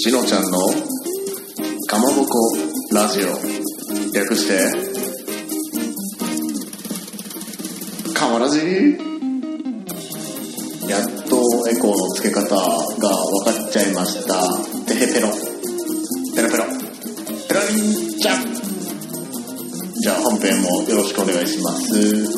[0.00, 0.58] しのちゃんの
[1.88, 2.56] かまぼこ
[2.92, 3.26] ラジオ。
[4.14, 4.56] 略して。
[8.14, 8.58] かまラジ
[10.88, 14.34] やっとエコーの付け方が分かっちゃいました。
[14.86, 15.30] てへペロ。
[16.36, 16.64] ペロペロ。
[17.48, 17.82] ペロリ
[18.14, 18.54] ンちゃん
[20.00, 22.37] じゃあ本編もよろしくお願いします。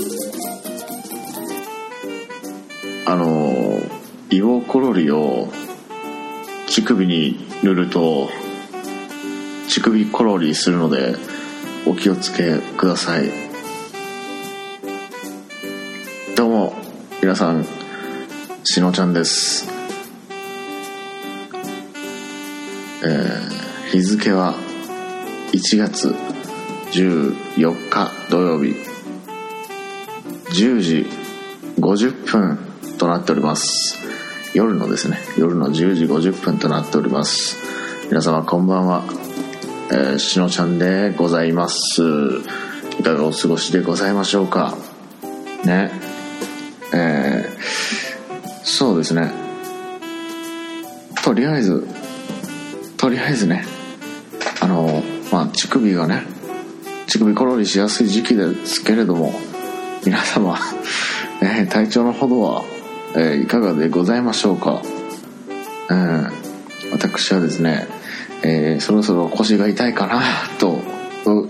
[6.91, 8.29] 首に塗ると
[9.69, 11.15] 乳首コロリするので
[11.87, 13.31] お気をつけください。
[16.37, 16.75] どうも
[17.23, 17.65] 皆さん
[18.65, 19.69] しのちゃんです。
[23.05, 24.55] えー、日付は
[25.53, 26.13] 1月
[26.91, 28.75] 14日土曜日。
[30.49, 31.07] 10時
[31.79, 32.59] 50分
[32.99, 34.00] となっております。
[34.53, 37.57] 夜のですね夜の10時50分となっております。
[38.09, 39.05] 皆様こんばんは、
[39.93, 42.03] えー、しのちゃんでございます。
[42.99, 44.77] いかがお過ごしでございましょうか。
[45.65, 45.93] ね。
[46.93, 49.31] えー、そうですね。
[51.23, 51.87] とりあえず
[52.97, 53.65] とりあえずね
[54.61, 56.25] あのまあ乳首がね
[57.07, 59.33] 乳首コロリしやすい時期ですけれども
[60.05, 60.59] 皆様、
[61.41, 62.65] えー、体調のほどは
[63.17, 64.83] えー、いかがでございましょうか、
[65.89, 66.31] うん、
[66.93, 67.87] 私はですね、
[68.43, 70.23] えー、そろそろ腰が痛いかな
[70.59, 70.81] と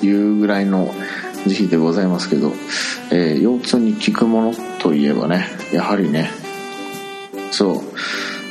[0.05, 0.93] いうぐらいの
[1.47, 2.53] 時期でございますけど、
[3.11, 6.31] えー、腰痛に効くものといえばねやはりね
[7.51, 7.99] そう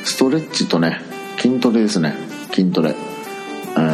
[0.04, 2.14] ストレッチとね筋トレですね。
[2.52, 2.94] 筋トレ。
[3.74, 3.84] うん。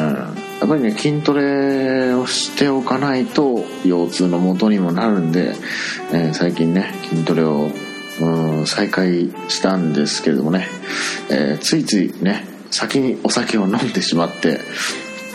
[0.58, 5.54] やっぱりね筋トレをしておかないと腰痛の元にもなるんで、
[6.12, 7.70] えー、最近ね筋トレを
[8.20, 10.66] うん再開したんですけれどもね、
[11.30, 14.60] えー、ついついね先にお酒を飲んでしまって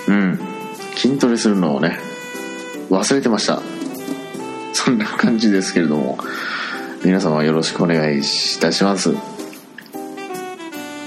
[0.08, 0.40] うん
[0.96, 2.00] 筋トレするのをね
[2.90, 3.62] 忘れてました。
[4.74, 6.18] そんな感じですけれども。
[7.04, 8.22] 皆様よろしくお願いい
[8.60, 9.16] たします。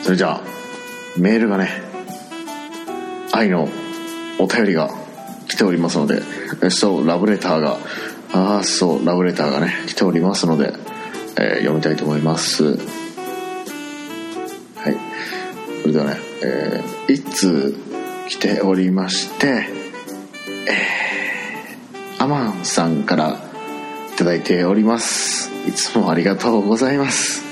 [0.03, 0.41] それじゃあ
[1.17, 1.71] メールがね
[3.33, 3.69] 愛の
[4.41, 4.91] お便りが
[5.47, 6.21] 来ておりますので
[6.71, 7.79] そうラブレターが
[8.33, 10.73] ああそうラブレターがね来ておりますので
[11.37, 12.65] えー、読みたいと思います。
[12.65, 12.71] は
[14.91, 14.97] い。
[15.83, 17.75] それではね、えー、一通
[18.29, 19.67] 来ておりまして
[20.67, 23.39] えー、アマンさんから
[24.17, 25.51] 頂いております。
[25.69, 27.43] いつもありがとうございます。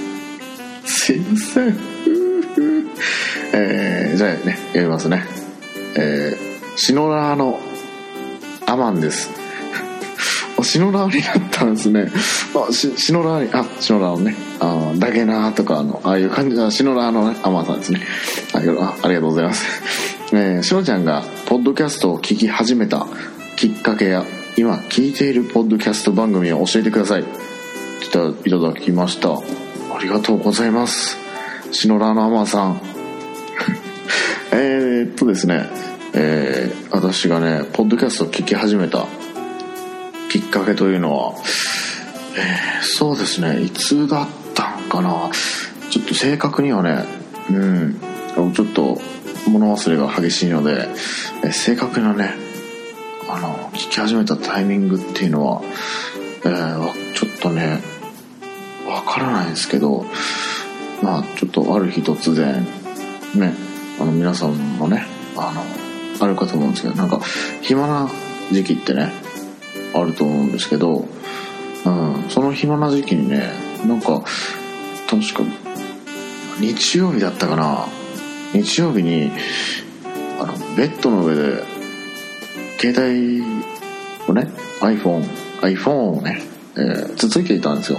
[0.85, 1.79] すいません。
[3.55, 5.25] えー、じゃあね読みますね。
[5.97, 7.59] えー、シノラーの
[8.67, 9.42] アマンです。
[10.63, 12.09] シノラーになったんですね。
[12.69, 18.01] あ、し、シノラーに、あ、シノラーのね、あダゲナーとか、あの、ああいう感じの、シノラーのね、アマさんですね。
[18.55, 18.59] あ
[19.03, 19.65] ありがとうございます。
[20.33, 23.07] えー、しのちゃんが、ポッドキャストを聞き始めた
[23.57, 24.25] きっかけや、
[24.57, 27.25] 今聞いているポッドキャスト番組を教えてください。
[27.25, 29.31] いただきました。
[29.31, 29.39] あ
[30.01, 31.17] りがとうございます。
[31.71, 32.81] シノラーのアマさん。
[34.53, 35.67] えっとですね、
[36.15, 39.07] えー、私がね、ポッドキャストを聞き始めた
[40.33, 41.35] きっかけというのは、
[42.39, 43.61] えー、そうですね。
[43.61, 45.31] いつだったんかな。
[45.91, 47.05] ちょっと正確にはね
[47.51, 48.01] うん。
[48.55, 48.99] ちょっと
[49.47, 50.89] 物忘れが激しいので、
[51.45, 52.33] えー、正確なね
[53.29, 55.61] あの聞き始めたタイミングっていうのは、
[56.47, 57.83] えー、ちょっとね
[58.89, 60.07] わからないんですけど
[61.03, 62.65] まあちょっとある日突然
[63.35, 63.53] ね
[64.01, 65.05] あの皆さんもね
[65.37, 67.21] あのあるかと思うんですけどなんか
[67.61, 68.09] 暇な
[68.51, 69.13] 時期ってね
[69.95, 71.07] あると思うんですけど、
[71.85, 73.53] うん、その暇な時期にね
[73.87, 74.23] なんか
[75.09, 75.43] 確か
[76.61, 77.87] 日曜日だったかな。
[78.53, 79.31] 日曜日に
[80.39, 81.65] あのベッドの上で
[82.79, 83.43] 携帯
[84.29, 84.51] をね
[84.81, 85.25] iPhone
[85.63, 86.43] iPhone をね、
[86.77, 87.99] えー、つついていたんですよ。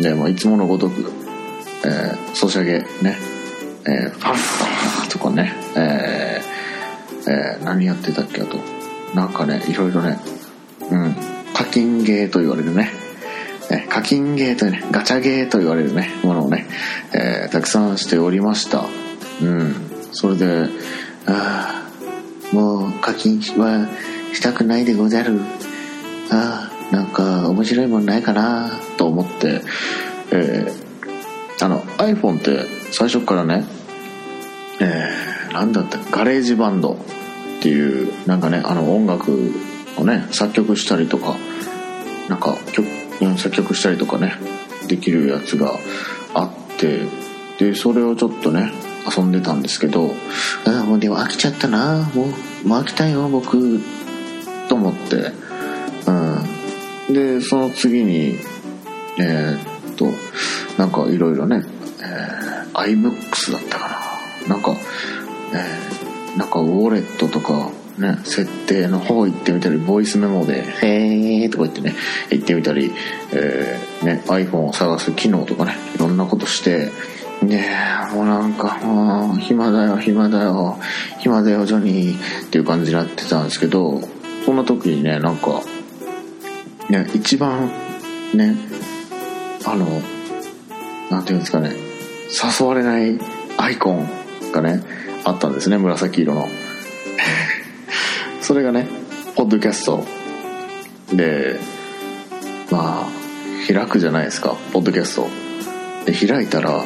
[0.00, 1.10] で、まあ、いつものごとく、
[1.84, 3.18] えー、ソシャゲね
[3.86, 8.58] えー、ファッファーとかね、えーえー、何やってたっけあと。
[9.14, 10.18] なんかねいろいろね
[10.90, 11.14] うん。
[11.54, 12.90] 課金ゲーと言われるね。
[13.70, 16.66] え課金ゲーというねガチャゲーと言われるねものをね、
[17.12, 18.86] えー、たくさんしておりました。
[19.42, 19.74] うん。
[20.12, 20.68] それで
[21.26, 21.84] あ
[22.52, 23.88] あもう課金は
[24.32, 25.40] したくないでござる。
[26.30, 29.62] ああなんか面白いもんないかなと思って
[30.30, 33.64] えー、あの iPhone って最初からね
[34.80, 36.96] えー、なんだったガレージバンドっ
[37.60, 39.52] ていうなんかねあの音楽
[39.98, 41.36] をね作曲したりとか
[42.28, 42.86] なんか曲
[43.36, 44.34] 作曲したりとかね
[44.88, 45.78] できるやつが
[46.34, 47.00] あって
[47.58, 48.72] でそれをちょっとね
[49.16, 50.10] 遊んでたんですけど
[50.66, 52.24] あもうでも飽きちゃったなも
[52.64, 53.80] うもう飽きたよ僕
[54.68, 55.32] と思って。
[56.06, 57.14] うん。
[57.14, 58.36] でその次に
[59.18, 60.06] えー、っと
[60.76, 61.64] なんかいろいろね、
[62.00, 63.88] えー、iBooks だったか
[64.46, 64.54] な。
[64.54, 64.74] なんか、
[65.52, 71.94] えー、なんかウォレットとかね、設定の方行ってみたり、ボイスメモで、へーとか言ってね、
[72.30, 72.92] 言ってみたり、
[73.32, 76.90] えー、ね、iPhone を探す機能とかね、いろんなことして、
[77.42, 77.64] で、
[78.12, 80.78] もうなんか、もう、暇だよ、暇だよ、
[81.20, 84.00] 暇だよ、ジョニーっていう感じになってたんですけど、
[84.44, 85.62] そんな時にね、なんか、
[86.88, 87.70] ね、一番、
[88.34, 88.56] ね、
[89.64, 89.86] あの、
[91.10, 91.74] なんていうんですかね、
[92.60, 93.18] 誘われない
[93.56, 94.08] アイコン
[94.52, 94.82] がね、
[95.24, 96.46] あったんですね、紫色の。
[98.48, 98.88] それがね、
[99.36, 100.02] ポッドキャスト
[101.14, 101.60] で、
[102.70, 103.06] まあ、
[103.70, 105.28] 開くじゃないですか、ポッドキャスト。
[106.10, 106.82] で、開いたら、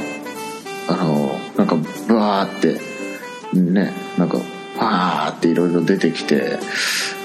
[0.88, 1.76] あの、なんか、
[2.08, 2.80] ブワーって、
[3.56, 4.38] ね、なんか、
[4.76, 6.58] わーっていろいろ出てきて、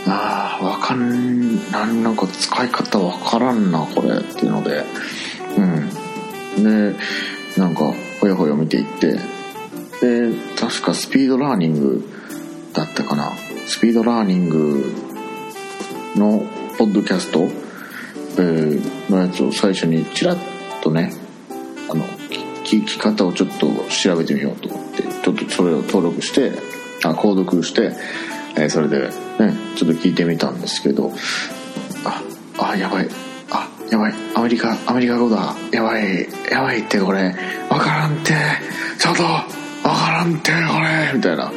[0.06, 4.86] ああ、わかん、なんなんか使い方わからんな、これっていうので、
[5.58, 6.94] うん。
[6.94, 6.96] で、
[7.58, 7.92] なんか、
[8.22, 9.14] ほやほや見ていって、
[10.00, 12.17] で、確かスピードラーニング
[12.78, 13.32] だったかな？
[13.68, 14.94] スピードラーニング
[16.16, 16.46] の
[16.78, 20.38] ポッドキャスト、えー、のやつを最初にちらっ
[20.84, 21.12] とね
[21.90, 22.06] あの
[22.64, 26.52] 聞き方をちょっと調べてみようと思ってちょっとそれを登録して
[27.04, 27.94] あ購読して、
[28.56, 29.12] えー、それでね
[29.76, 31.12] ちょっと聞いてみたんですけど
[32.06, 32.22] あ
[32.72, 33.10] あやばい。
[33.50, 34.14] あやばい。
[34.36, 35.56] アメリカアメリカ語だ。
[35.72, 36.28] やばい。
[36.52, 37.34] やばいってこれ。
[37.70, 38.34] わからんって。
[39.00, 39.48] ちょっとわ
[39.84, 41.14] からんってこれ。
[41.16, 41.52] みたいな。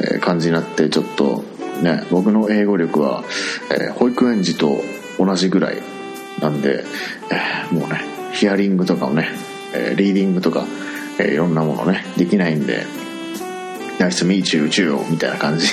[0.00, 1.44] え感じになってちょっと
[1.82, 3.24] ね僕の英語力は、
[3.70, 4.80] え保育園児と
[5.18, 5.78] 同じぐらい
[6.40, 6.84] なんで、
[7.30, 8.00] えもうね
[8.32, 9.28] ヒアリングとかをね、
[9.74, 10.64] えリーディングとか、
[11.18, 12.86] えいろんなものねできないんで
[13.98, 15.68] 「ナイスミーチューチューみたいな感じ、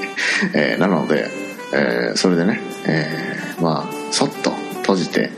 [0.54, 1.28] えなので、
[1.72, 3.06] えそれでね、え
[3.60, 4.50] まあそっと
[4.80, 5.30] 閉じて、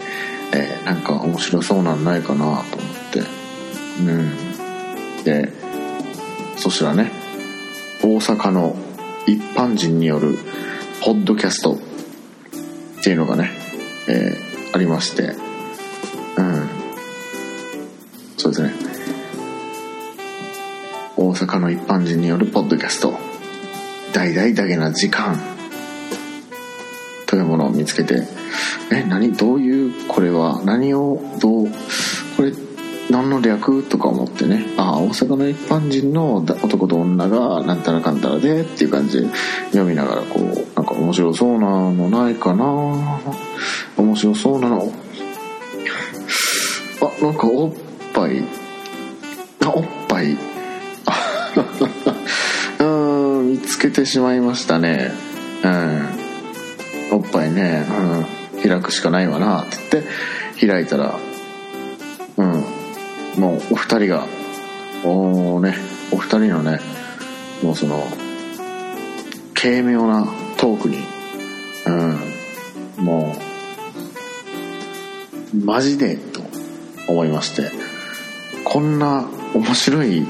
[0.52, 2.64] えなんか面白そうなんないかなと思っ
[3.12, 3.22] て
[4.00, 4.50] うん。
[5.24, 5.48] で
[6.56, 7.19] そしたらね
[8.02, 8.76] 大阪の
[9.26, 10.38] 一般人による
[11.02, 11.78] ポッドキャストっ
[13.02, 13.50] ていうのがね、
[14.08, 15.34] えー、ありまして、
[16.36, 16.68] うん。
[18.36, 18.74] そうですね。
[21.16, 23.14] 大阪の一般人によるポッドキャスト、
[24.14, 25.38] 大々だけな時間。
[27.26, 28.26] というものを見つけて、
[28.90, 29.32] え、何？
[29.32, 31.68] どういう、これは、何を、どう、
[33.10, 33.82] 何の略？
[33.82, 34.66] とか思ってね。
[34.76, 39.28] ああ大阪の一般人の男と女がなんたらかんたらでっていう感じで
[39.66, 40.44] 読みながらこう
[40.76, 42.64] なんか面白そうなのないかな。
[43.96, 44.92] 面白そうなの。
[47.02, 47.72] あなんかおっ
[48.14, 48.44] ぱい。
[49.64, 50.36] あおっぱい。
[52.78, 52.84] う
[53.42, 55.10] ん見つけてしまいましたね。
[55.64, 56.08] うん。
[57.12, 57.84] おっぱいね、
[58.54, 60.04] うん、開くしかないわなって言っ
[60.60, 61.18] て開いたら
[62.36, 62.79] うん。
[63.40, 64.26] もうお二人が
[65.02, 65.74] おね
[66.12, 66.78] お二人のね
[67.62, 68.04] もうその
[69.54, 70.26] 軽妙な
[70.58, 70.98] トークに
[72.98, 73.34] うんも
[75.54, 76.42] うマジでと
[77.08, 77.70] 思いまして
[78.62, 80.26] こんな面白い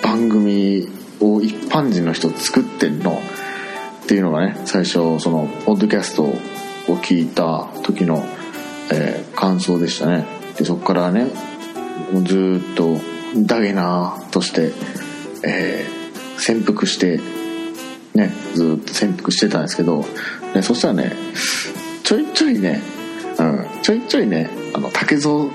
[0.00, 0.88] 番組
[1.20, 3.20] を一般人の人作ってんの？
[4.04, 6.34] っていうのがね最初そのポッドキャストを
[6.98, 8.24] 聞いた時の、
[8.92, 10.24] えー、感想でしたね。
[10.56, 11.26] でそこからね
[12.24, 12.98] ずっと
[13.36, 14.72] ダゲナーとして、
[15.44, 17.20] えー、潜伏して
[18.14, 20.04] ねずっと潜伏してたんですけど、
[20.54, 21.12] ね、そしたらね
[22.02, 22.82] ちょいちょいね、
[23.38, 25.46] うん、ちょいちょいねあの竹蔵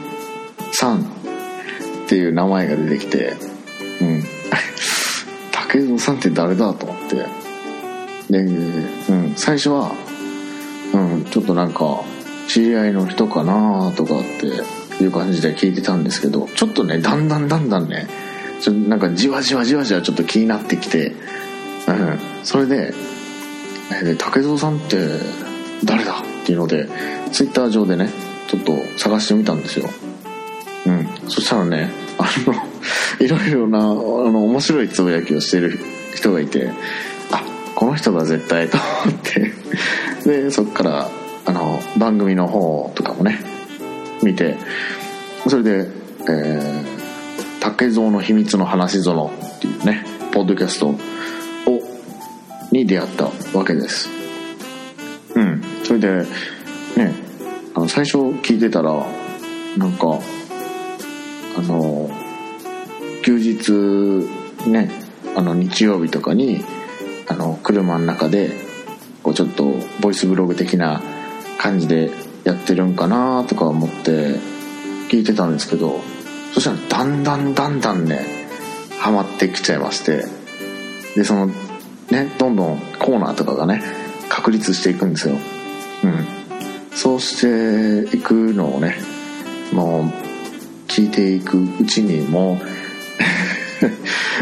[0.72, 1.03] さんっ
[2.08, 3.34] ていう名前が出てきて
[4.01, 4.24] うん。
[5.51, 7.25] 竹蔵さんって誰だと思って。
[8.29, 9.91] で、うん、最初は、
[10.94, 12.01] うん、ちょっとなんか
[12.48, 14.62] 知り合いの人かなとかって
[15.03, 18.07] いう感じで聞いてたんですけどちょっとねだんだんだんだんね
[18.61, 21.13] ちょなんかじわじわじわじわちょっと気になってきて、
[21.87, 22.93] うん、それで
[24.03, 24.97] 「で竹蔵さんって
[25.83, 26.13] 誰だ?」
[26.43, 26.89] っていうので
[27.31, 28.09] ツイッター上でね
[28.47, 29.89] ちょっと探してみたんですよ。
[30.85, 31.07] うん。
[31.27, 32.55] そしたらねあの
[33.19, 35.77] いろいろなあの面白いつぶやきをしてる
[36.15, 36.71] 人がいて
[37.31, 37.43] あ
[37.75, 39.53] この人だ絶対と思って。
[40.25, 41.09] でそっから
[41.45, 43.56] あの番組の方とかもね
[44.24, 44.57] 見て
[45.47, 45.89] それで、
[46.29, 46.97] えー
[47.59, 50.97] 「竹蔵の秘密の話園」っていうねポッドキャストを
[52.71, 54.09] に出会ったわけです。
[55.36, 55.62] うん。
[55.83, 56.25] それで
[56.95, 57.13] ね
[57.74, 59.05] あの最初聞いてたら
[59.77, 60.19] なんか
[61.57, 62.09] あの
[63.24, 63.71] 休日
[64.69, 64.91] ね
[65.36, 66.63] あの日曜日とかに
[67.27, 68.51] あの車の中で
[69.24, 71.01] こうちょっとボイスブログ的な
[71.57, 72.12] 感じで
[72.47, 74.39] やってるんかなとか思って
[75.09, 75.99] 聞いてたんですけど
[76.53, 78.47] そしたらだんだんだんだんね
[79.01, 80.23] ハマってきちゃいまして
[81.17, 81.47] でその
[82.09, 83.83] ねどんどんコーナーとかがね
[84.29, 85.35] 確立していくんですよ。
[86.03, 86.25] うん。
[86.95, 88.95] そうしていくのをね
[89.73, 90.03] もう
[90.87, 92.59] 聞いていくうちにも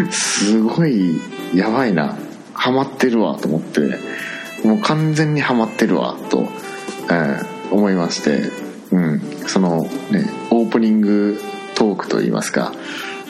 [0.08, 1.20] う すごい
[1.56, 2.16] やばいな。
[2.54, 3.82] ハマってるわと思って
[4.64, 6.48] もう完全にハマってるわと、
[7.10, 8.50] えー思いまして、
[8.92, 11.40] うん、そのねオープニング
[11.76, 12.72] トークといいますか、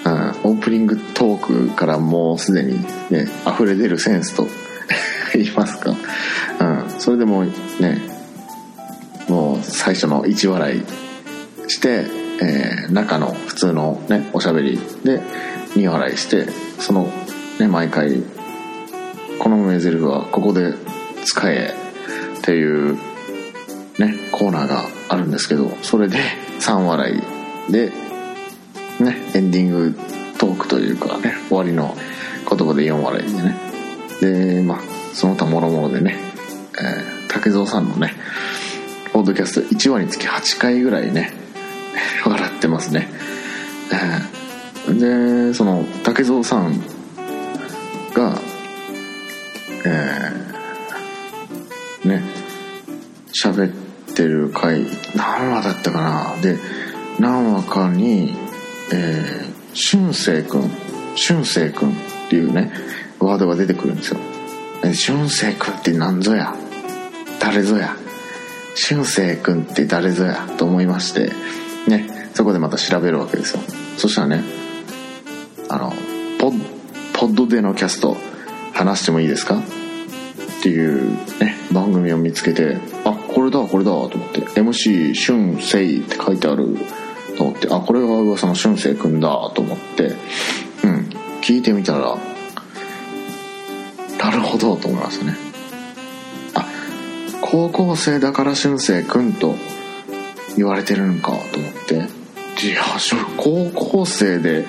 [0.05, 4.47] うん、オープニングトークからもうすでにね溢れ出るセンスと
[5.33, 7.45] 言いますか、うん、それでもう
[7.81, 8.01] ね
[9.27, 10.83] もう最初の1笑い
[11.67, 12.05] して、
[12.41, 15.19] えー中の普通のねおしゃべりで
[15.75, 16.47] 2笑いして
[16.79, 17.09] その
[17.59, 18.21] ね毎回
[19.39, 20.75] この名台詞はここで
[21.25, 21.73] 使え
[22.37, 22.97] っていう
[23.99, 26.17] ねコーナーがあるんですけどそれで
[26.59, 27.13] 3笑
[27.69, 27.91] いで
[28.99, 29.97] ねエンディング
[30.37, 31.95] トークというかね終わりの
[32.49, 33.55] 言葉で4笑いでね。
[34.21, 34.79] でまあ
[35.13, 36.17] その他もろもろでね、
[36.79, 38.13] えー竹蔵さんのね
[39.11, 41.33] ポッドキャスト1話につき8回ぐらいね
[42.25, 43.09] 笑ってますね、
[43.91, 46.79] えーでその竹蔵さん
[48.13, 48.39] が
[49.83, 52.23] えーね
[53.33, 53.84] 喋って
[54.15, 56.41] てる回何話だったかな？
[56.41, 56.57] で
[57.19, 58.33] 何話かに
[58.93, 60.69] えー、俊生くん
[61.15, 61.93] 俊生くんっ
[62.29, 62.71] ていうね
[63.19, 64.19] ワードが出てくるんですよ。
[64.93, 66.53] 俊生くんって何ぞや？
[67.39, 67.95] 誰ぞや？
[68.75, 70.47] 俊生くんって誰ぞや？
[70.57, 71.31] と思いまして
[71.87, 73.61] ねそこでまた調べるわけですよ。
[73.97, 74.43] そしたらね
[75.69, 75.93] あの
[76.39, 76.61] ポッ
[77.13, 78.15] ポッドでのキャスト
[78.73, 79.57] 話してもいいですか？
[79.57, 82.77] っていうね番組を見つけて
[83.35, 84.41] これだこれだと思って。
[84.41, 86.77] MC 俊生って書いてある
[87.37, 87.67] と思って。
[87.69, 90.13] あこれが噂の俊生くんだと思って。
[90.85, 91.09] うん。
[91.41, 92.17] 聞いてみたら
[94.17, 95.35] なるほどと思いましたね。
[96.53, 96.65] あ
[97.41, 99.55] 高校生だから俊生くんと
[100.55, 101.95] 言われてるのかと思って。
[102.65, 102.83] いや
[103.35, 104.65] 高校生で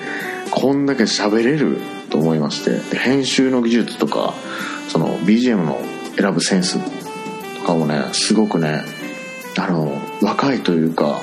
[0.51, 2.97] こんだけ喋れると思いまして。
[2.97, 4.33] 編集の技術とか
[4.89, 5.79] その BGM の
[6.17, 6.79] 選ぶセンス
[7.67, 8.81] かもねすごくね
[9.59, 11.21] あの若いというか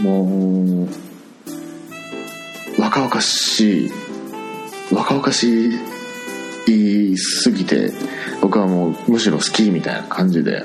[0.00, 0.88] もう
[2.80, 3.90] 若々しい
[4.92, 5.70] 若々し
[6.66, 7.92] いすぎて
[8.40, 10.64] 僕はもうむしろ好きみたいな感じで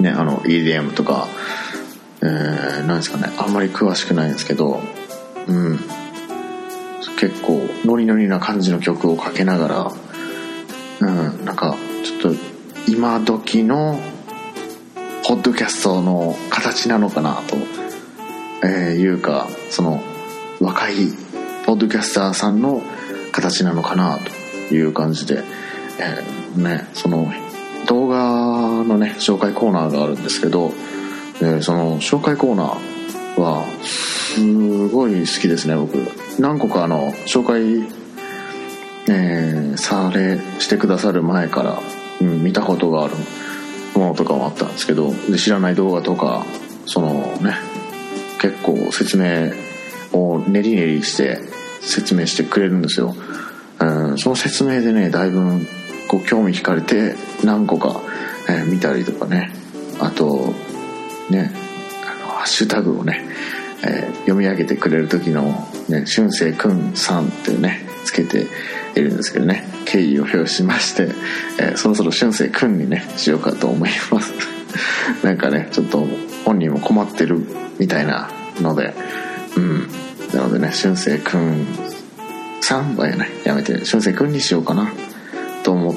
[0.00, 1.28] ねあの EDM とか
[2.22, 4.80] えー、なんですかねあんまり詳しくないんですけど
[5.46, 5.78] うん。
[7.18, 9.92] 結構ノリノリな感じの曲をかけながら
[11.00, 12.55] うんなんかちょっと
[12.88, 13.98] 今時の
[15.26, 17.56] ポッドキャストの形なのかなと、
[18.64, 20.02] えーいうかその
[20.60, 20.94] 若い
[21.64, 22.80] ポッドキャスターさんの
[23.32, 24.18] 形なのかな
[24.68, 25.42] という感じで、
[26.00, 27.30] えーねその
[27.86, 30.70] 動画のね紹介コーナーがあるんですけど、
[31.40, 35.96] えーその紹介コーナーはすごい好きですね僕。
[36.40, 37.88] 何個かあの紹介
[39.08, 41.78] えーされしてくださる前から、
[42.20, 43.14] うん、見たことがある
[43.94, 46.44] ものとかもあったんですけどで知らない動画とか
[46.84, 47.56] そのね
[48.40, 49.52] 結構説明
[50.12, 51.40] を練り練りして
[51.80, 53.14] 説明してくれるんですよ、
[53.80, 55.66] うん、その説明でねだいぶ
[56.08, 58.00] こう興味惹かれて何個か、
[58.48, 59.52] えー見たりとかね。
[59.98, 60.52] あと
[61.30, 61.52] ね
[62.04, 63.24] あのハッシュタグをね、
[63.82, 68.46] えー読み上げてくれる時のね「俊生くんさん」っていうねつけて
[68.94, 69.64] いるんですけどね。
[69.84, 71.08] 敬意を表しまして、
[71.60, 74.32] えーそろそろ俊生くんにねしようかと思います。
[75.22, 76.06] なんかねちょっと
[76.44, 77.40] 本人も困ってる
[77.78, 78.94] みたいなので
[79.56, 79.88] うん。
[80.34, 81.66] なのでね俊生くん
[82.60, 84.90] さんはねやめて俊生くんにしようかな
[85.62, 85.94] と思っ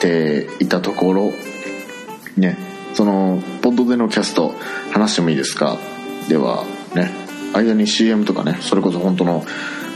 [0.00, 1.32] ていたところ
[2.36, 2.56] ね
[2.94, 4.54] そのポッドでのキャスト
[4.92, 5.78] 話してもいいですか？
[6.28, 7.10] ではね
[7.54, 9.44] 間に CM とかねそれこそ本当の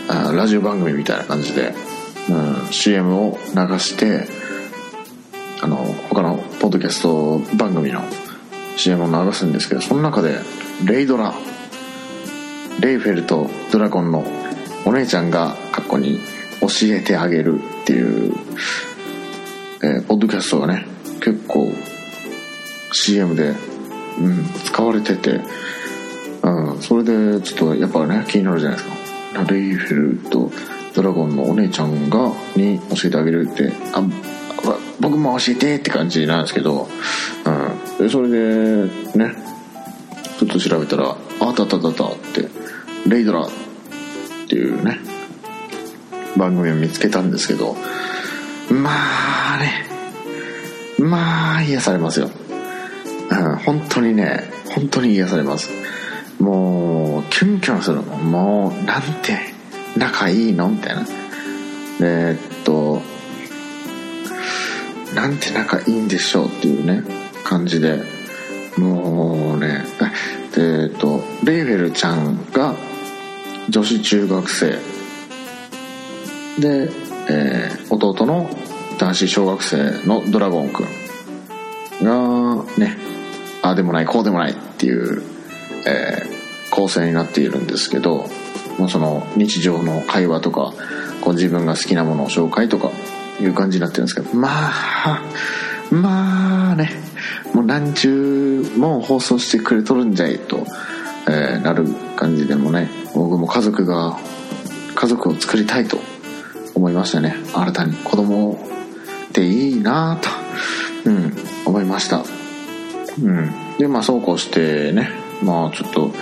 [0.08, 1.74] ラジオ番組みたいな感じで、
[2.28, 4.26] うん、CM を流して
[5.62, 8.02] あの他のポッドキャスト番組の
[8.76, 10.38] CM を流すんですけどその中で
[10.84, 11.32] レイドラ
[12.80, 14.24] レイフェルとドラゴンの
[14.84, 16.18] お姉ちゃんが過去に
[16.60, 18.34] 教えてあげるっていう、
[19.82, 20.86] えーポッドキャストがね
[21.20, 21.72] 結構
[22.92, 23.50] CM で、
[24.18, 25.40] うん、使われてて、
[26.42, 29.01] うん、それでちょっとやっぱね気になるじゃないですか。
[29.48, 30.50] レイフェルと
[30.94, 34.02] ドラゴンのお姉ちゃんがに教えてあげるってあ
[35.00, 36.88] 僕も教えてって感じなんですけど、
[37.44, 38.84] うん、でそれで
[39.16, 39.34] ね
[40.38, 42.48] ちょっと調べたら「あたたたた」って
[43.08, 43.50] 「レイドラ」っ
[44.48, 45.00] ていうね
[46.36, 47.76] 番組を見つけたんですけど
[48.70, 48.90] ま
[49.54, 49.86] あね
[50.98, 52.30] まあ癒されますよ、
[53.30, 55.70] うん、本当にね本当に癒されます。
[56.42, 58.02] もうキュンキュンするの。
[58.02, 59.38] もうなんて
[59.96, 60.68] 仲いいの？
[60.68, 61.02] みたいな。
[62.00, 63.00] えー、っと
[65.14, 67.04] なんて仲いいんでしょうっていうね
[67.44, 68.02] 感じで。
[68.76, 69.84] もうね
[70.54, 72.74] でえっとレイフェルちゃんが
[73.68, 74.78] 女子中学生。
[76.58, 76.90] で、
[77.30, 78.50] えー、弟の
[78.98, 80.86] 男子小学生のドラゴンくん
[82.02, 82.96] がね
[83.62, 85.22] ああでもないこうでもないっていう、
[85.86, 88.26] えー、構成になっているんですけど
[88.78, 90.72] もうその日常の会話とか
[91.20, 92.90] こう自分が好きなものを紹介とか
[93.40, 95.22] いう感じになってるんですけどまあ
[95.90, 96.90] まあね
[97.52, 100.66] もう何十も放送してくれとるんじゃいと、
[101.28, 101.86] えー、なる
[102.16, 104.18] 感じでもね僕も家族が
[104.94, 105.98] 家族を作りたいと
[106.74, 107.36] 思いましたね。
[107.52, 108.58] 新たに子供
[109.28, 110.18] っていいな
[111.04, 111.36] と、うん、
[111.66, 112.24] 思いました。
[113.22, 113.50] うん。
[113.78, 115.10] でまあそうこうしてね
[115.42, 116.12] まあちょっと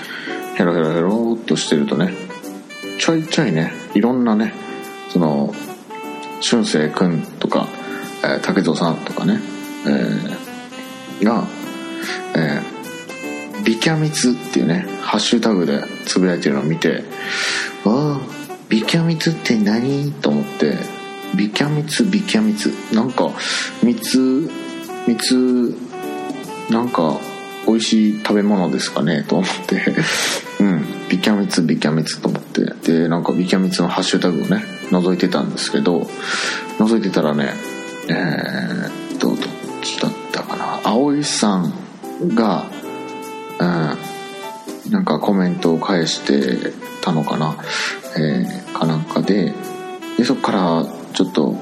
[0.57, 2.13] ヘロヘロヘロっとしてるとね
[2.99, 4.53] ちょいちょいねいろんなね
[5.09, 5.55] その
[6.41, 7.69] 俊生君とか、
[8.25, 9.39] えー、竹蔵さんとかね、
[9.87, 11.45] えー、が、
[12.35, 17.05] えー、ビキャミツっていうね、ハッシュタグでつぶやいてるのを見て、
[17.85, 18.21] わあ、
[18.69, 20.13] ビキャミツって何？
[20.13, 20.77] と思って、
[21.37, 22.73] ビキャミツ、ビキャミツ。
[22.95, 23.31] なんか、
[23.83, 24.51] 蜜、
[25.07, 25.77] 蜜、
[26.71, 27.21] なんか、
[27.71, 29.81] 美味しい食べ物ですかねと思って
[30.61, 32.65] うん、ビキャミツ、ビキャミツと思って。
[32.85, 36.07] で、なんかビキャミツのハッシュタグをね、覗いてたんですけど、
[36.79, 37.55] 覗いてたらね、
[38.09, 39.37] えー、っと、どっ
[39.83, 40.81] ちだったかな。
[40.85, 41.73] 葵さん
[42.35, 42.67] が、
[43.59, 47.57] うん、なんかコメントを返してたのかな。
[48.17, 49.55] えー、かなんかで、
[50.19, 51.57] で、そっからちょっと、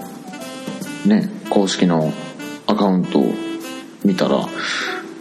[1.06, 2.12] ね、公式の
[2.66, 3.32] アカウントを
[4.04, 4.48] 見たら、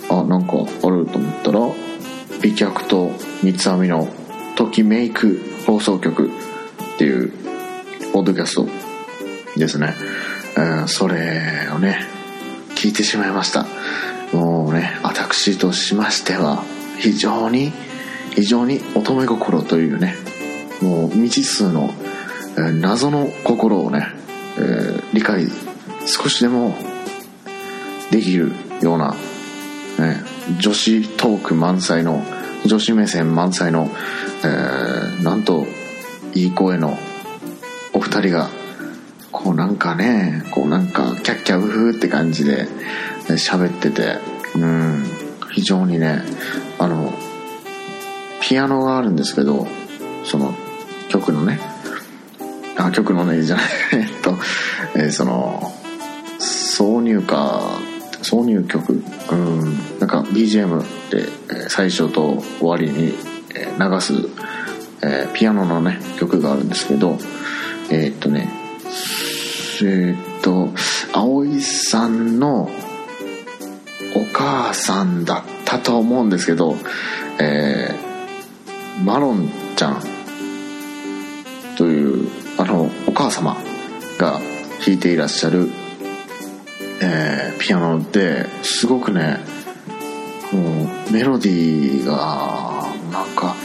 [0.09, 1.59] あ、なんかあると思ったら、
[2.41, 3.11] 美脚と
[3.43, 4.07] 三つ編みの
[4.55, 7.31] ときメイク放送局っていう
[8.13, 8.67] ポッドキャスト
[9.57, 9.93] ですね。
[10.55, 11.99] うん、それをね、
[12.75, 13.65] 聞いてしまいました。
[14.33, 16.63] もうね、私としましては、
[16.99, 17.71] 非常に、
[18.35, 20.15] 非常に乙女心というね、
[20.81, 21.93] もう未知数の、
[22.57, 24.07] えー、謎の心をね、
[24.57, 25.47] えー、理解
[26.05, 26.75] 少しでも
[28.11, 29.15] できるような、
[29.99, 30.23] ね、
[30.59, 32.23] 女子トーク満載の、
[32.65, 33.89] 女子目線満載の、
[34.43, 35.65] えー、なんと
[36.33, 36.97] いい声の
[37.93, 38.49] お二人が
[39.31, 42.67] こうなんかねこうなんかキャッキャウフーって感じで
[43.27, 44.17] 喋ってて
[44.55, 45.03] うん
[45.51, 46.21] 非常にね
[46.79, 47.13] あの
[48.41, 49.67] ピアノがあるんですけど
[50.23, 50.53] その
[51.09, 51.59] 曲のね
[52.77, 54.37] あ曲のねじゃない えっと、
[54.95, 55.73] えー、その
[56.39, 57.61] 挿入歌
[58.21, 59.56] 挿入曲うん
[60.37, 63.13] BGM で最初と終わりに
[63.79, 64.13] 流す、
[65.03, 67.17] え、ピアノのね曲があるんですけど
[67.89, 68.47] えー、っとね
[69.81, 70.69] えー、っと
[71.11, 72.69] 葵さんの
[74.15, 76.75] お母さんだったと思うんですけど、
[77.39, 80.03] えー、マロンちゃん
[81.77, 83.57] というあのお母様
[84.19, 84.39] が
[84.85, 85.67] 弾いていらっしゃる、
[87.01, 89.56] えー、ピアノですごくね
[90.53, 93.55] うメロディーがなんか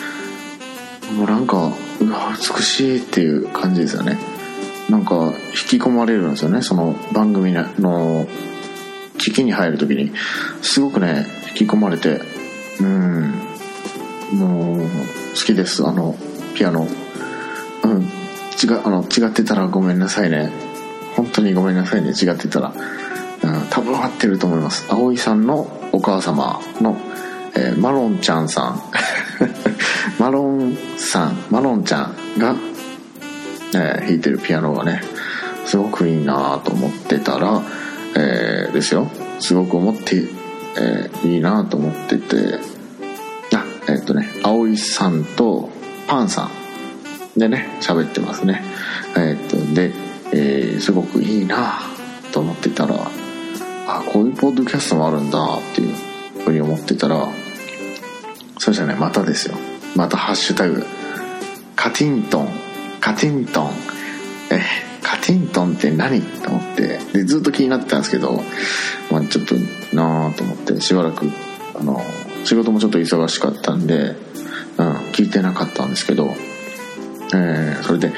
[1.16, 4.18] もうなんかうわ美しいっていう感じですよね。
[4.88, 6.62] なんか引き込まれるんですよね。
[6.62, 7.62] その番組の
[9.18, 10.12] 聞きに入る時に。
[10.62, 12.20] すごくね引き込まれて
[12.80, 13.32] うん
[14.32, 14.86] もう好
[15.44, 15.86] きです。
[15.86, 16.16] あの
[16.54, 16.88] ピアノ。
[17.84, 18.02] うん
[18.62, 20.50] 違あの違ってたらごめんなさいね。
[21.16, 22.10] 本当にごめんなさいね。
[22.10, 22.72] 違ってたら、
[23.70, 24.86] 多分合ってると思います。
[24.90, 26.96] 葵さんのお母様の、
[27.54, 28.82] えー、マロンちゃんさん。
[30.18, 32.54] マロンさんマロンちゃんが
[33.74, 35.00] えー、弾いてるピアノがね
[35.66, 37.62] すごくいいなと思ってたら、
[38.16, 39.08] えー、ですよ。
[39.40, 40.16] すごく思って、
[40.78, 42.58] えー、いいなと思ってて。
[43.54, 45.70] あえっとね葵さんと
[46.06, 46.50] パンさ
[47.36, 47.38] ん。
[47.38, 48.62] でね喋ってますね。
[49.16, 49.92] えっとで、
[50.32, 51.80] えすごくいいな
[52.32, 52.96] と思ってたら
[53.98, 55.94] あこういうポッドキャストもあるんだっていう
[56.44, 57.28] ふうに思ってたら
[58.58, 58.98] そしたらね。
[58.98, 59.56] またですよ。
[59.96, 60.84] またハッシュタグ
[61.76, 62.48] カティントン
[63.00, 63.70] カティントン。
[64.50, 64.60] え
[65.02, 66.22] カティントンって何？
[66.22, 66.98] と思って。
[67.12, 68.40] でずっと気になってたんですけど、
[69.10, 69.54] まあ、ちょっと
[69.94, 71.30] なあと思ってしばらく
[71.74, 72.00] あの
[72.44, 74.16] 仕事もちょっと忙しかったんで、
[74.78, 76.28] うん、聞いてなかったんですけど、
[77.34, 78.12] えー、それで、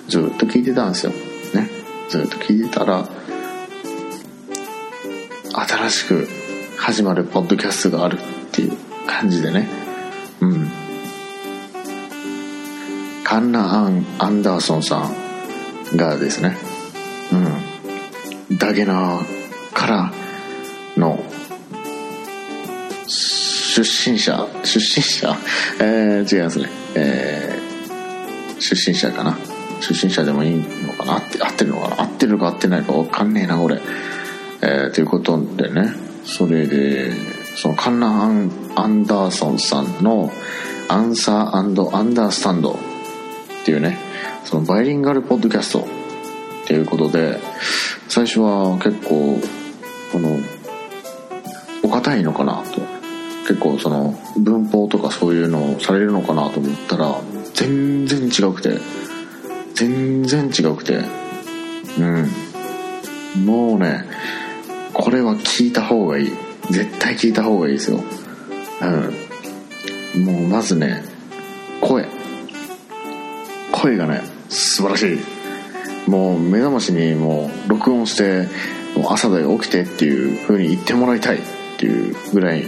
[0.07, 1.11] ずっと聞いてたんですよ。
[1.11, 1.69] ね。
[2.09, 3.07] ずっと聞いてたら
[5.67, 6.28] 新しく
[6.78, 8.19] 始まるポッドキャストがあるっ
[8.52, 9.67] ていう感じでね。
[10.39, 10.71] うん。
[13.24, 15.08] カンナ・アン・アンダーソンさ
[15.93, 16.58] んがですね。
[18.50, 18.58] うん。
[18.58, 20.12] ダゲナーから
[20.97, 21.24] の
[23.08, 24.47] 出身者。
[24.63, 25.38] 出身者？
[25.80, 26.69] えー、違いますね。
[26.95, 29.38] えー、出身者かな？
[29.80, 31.13] 出身者でもいいのかな？
[31.15, 32.02] 合ってるのかな？
[32.02, 33.80] 合ってるか合ってないか分かんねえなこれ。
[34.62, 35.93] えー、ということでね
[36.24, 37.12] それで
[37.56, 40.32] そのカンナ・アンアンダーソンさんの
[40.88, 42.71] 「アンサーアンダースタンド」
[43.62, 43.97] っていうね
[44.45, 47.39] そのバイリンガルポッドキャストっていうことで
[48.08, 49.39] 最初は結構
[50.12, 50.38] この
[51.84, 53.02] お堅いのかなと。
[53.47, 57.19] 結構その文法とかそういうのをされるのかなと思ったら
[57.54, 58.80] 全然違くて
[59.74, 61.04] 全然違くて
[62.00, 62.30] うん。
[63.45, 64.06] もうね
[65.01, 66.31] これは聞いた方がいい。
[66.69, 67.99] 絶対聞いた方がいいですよ。
[70.15, 70.25] うん。
[70.25, 71.03] もうまずね
[71.81, 72.07] 声。
[73.71, 76.09] 声がね素晴らしい。
[76.09, 78.47] もう目覚ましにもう録音して
[78.95, 81.41] もう朝で起きてっていう風に言ってもらいたいっ
[81.79, 82.63] ていうぐらい、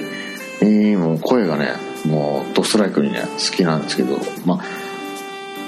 [0.61, 1.73] えー、もう声がね
[2.05, 4.17] もうドストライクにね好きなんですけど。
[4.43, 4.63] まあ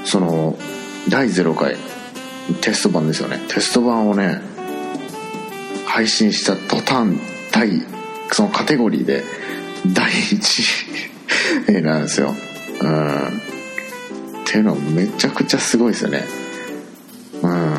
[0.03, 0.57] その
[1.09, 1.75] 第0回
[2.61, 3.39] テスト版ですよね。
[3.49, 4.54] テスト版をね
[5.95, 7.17] 配信した途端
[7.53, 7.69] 第
[8.29, 9.23] そのカテゴリーで
[9.93, 12.33] 第1位なんですよ。
[12.81, 13.27] うん。
[13.27, 13.31] っ
[14.45, 16.25] ていうのはめちゃくちゃすごいですよね。
[17.41, 17.73] うん。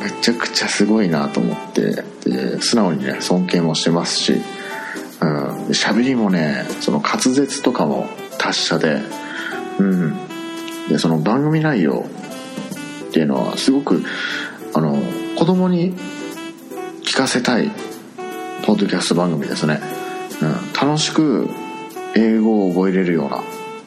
[0.00, 2.04] めちゃくちゃすごいなと思って。
[2.30, 4.34] で素直にね尊敬もしてますし
[5.20, 5.48] うん。
[5.70, 8.06] 喋りもねその滑舌とかも
[8.38, 9.02] 達者で
[9.80, 10.16] うん。
[10.88, 12.06] でその番組内容
[13.08, 14.04] っていうのはすごく
[14.74, 14.96] あの
[15.34, 15.96] 子供に
[17.08, 17.70] 聞かせたい
[18.66, 19.80] ポッドキャスト番組ですね、
[20.42, 21.48] うん、楽しく
[22.14, 23.42] 英語を覚えれるような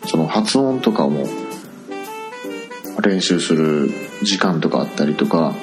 [0.07, 1.27] その発音とかも
[3.03, 3.91] 練習する
[4.23, 5.53] 時間とかあったりとか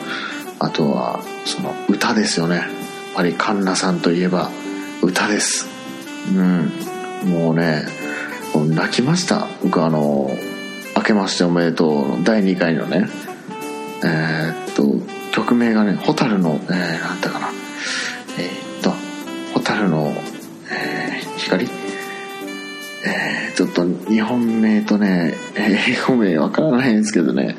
[0.60, 2.56] あとはその歌ですよね。
[2.56, 2.66] やっ
[3.16, 4.50] ぱりカンナさんといえば
[5.02, 5.66] 歌です。
[6.32, 6.70] うん。
[7.28, 7.86] もうね
[8.54, 9.48] 泣きました。
[9.64, 10.30] 僕あの
[10.96, 13.08] 「明けましておめでとう」の第2回のね
[14.04, 17.48] えー、っと曲名がね「蛍の」えー、なんだかな。
[18.38, 18.92] えー、っと
[19.58, 20.14] 「蛍の、
[20.70, 21.68] えー、光」
[23.06, 27.56] えー、ちょっと日本名とね英語名わからないんですけどね。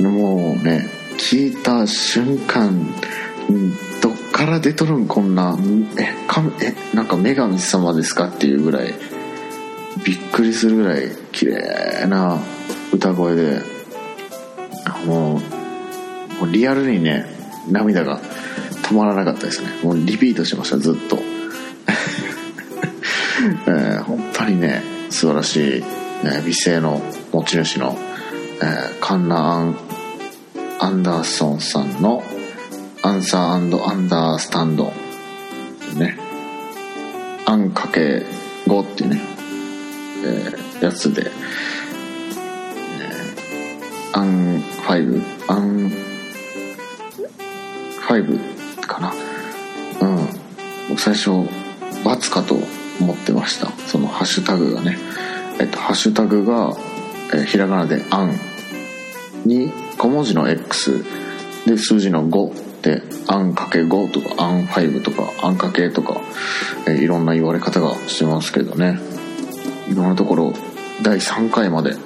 [0.00, 2.94] もうね聞いた瞬間
[4.00, 5.58] どっから出とるんこんな
[5.98, 8.94] えかえなんか女神様ですかっていうぐらい
[10.04, 12.38] びっくりするぐらい綺麗な
[12.92, 13.77] 歌声で。
[15.06, 15.40] もう
[16.40, 17.26] もうリアルにね
[17.68, 18.20] 涙が
[18.82, 19.68] 止まらなかったですね。
[19.82, 21.18] もうリピートしましたずっと、
[23.66, 25.84] えー、本当にね素晴らしい、
[26.24, 27.00] え美声の
[27.32, 27.98] 持ち主の、
[28.62, 29.76] えー、カンナ・アン
[30.80, 32.22] アンダーソンさんの
[33.02, 33.70] 「アンサーアン
[34.08, 34.92] ダースタンド
[35.96, 36.18] ね。
[37.46, 38.22] アンかけ
[38.66, 39.20] 5っていうね、
[40.24, 41.30] えー、やつで、
[44.14, 45.92] えー、アン5アン
[48.08, 49.12] 5かな？
[50.00, 50.98] うん。
[50.98, 52.54] 最初×かと
[53.00, 53.70] 思ってました。
[53.86, 54.98] そのハッシュタグがね。
[55.60, 56.74] えっとハッシュタグが、
[57.34, 58.34] えー、ひらがなで「アン」
[59.44, 61.04] に小文字の X
[61.66, 66.20] で数字の5で「あんかけ5」とか「あん5」とか「あんかけ」とか、
[66.86, 68.98] え、いろんな言われ方がしますけどね。
[69.90, 70.52] いろんなところ
[71.02, 71.96] 第3回まで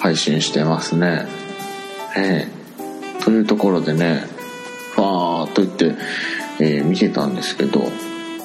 [0.00, 1.26] 配信してますね。
[2.16, 4.24] えー、というところでね
[4.94, 5.94] ファーっと言って、
[6.60, 7.82] えー、見てたんですけど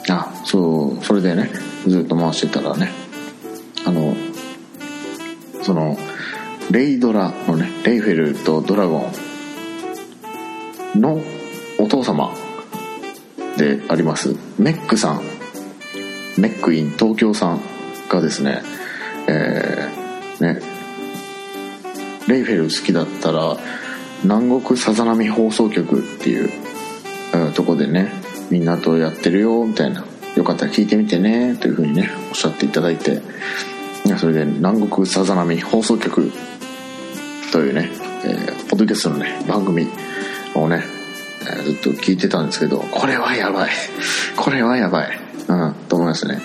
[0.10, 1.50] あそうそれでね
[1.88, 2.92] ずっと回してたらね
[3.86, 4.16] あの
[5.62, 5.98] その
[6.70, 9.10] レイドラのねレイフェルとドラゴ
[10.96, 11.22] ンの
[11.80, 12.34] お父様
[13.58, 15.22] でありますメックさん。
[16.38, 17.62] メックイン東京さん
[18.10, 18.62] がですね
[19.28, 20.62] えー、ね
[22.32, 23.58] レイフェル好きだったら
[24.24, 26.52] 南国さざ波放送局っていう、
[27.54, 28.12] とこでね
[28.50, 33.22] みんなとやってるよみたいなよかったら聞いてみてねというふうにねおっしゃっていただいて
[34.18, 36.32] それで南国さざ波放送局
[37.52, 37.90] というね、
[38.24, 38.36] え、
[38.70, 39.86] ポッドキャストのね、番組
[40.56, 40.84] をね、
[41.42, 43.70] えー、ずっと聞いてたんですけど、これはやばい。
[44.38, 45.20] これはやばい。
[45.50, 46.40] うん、と思いますね。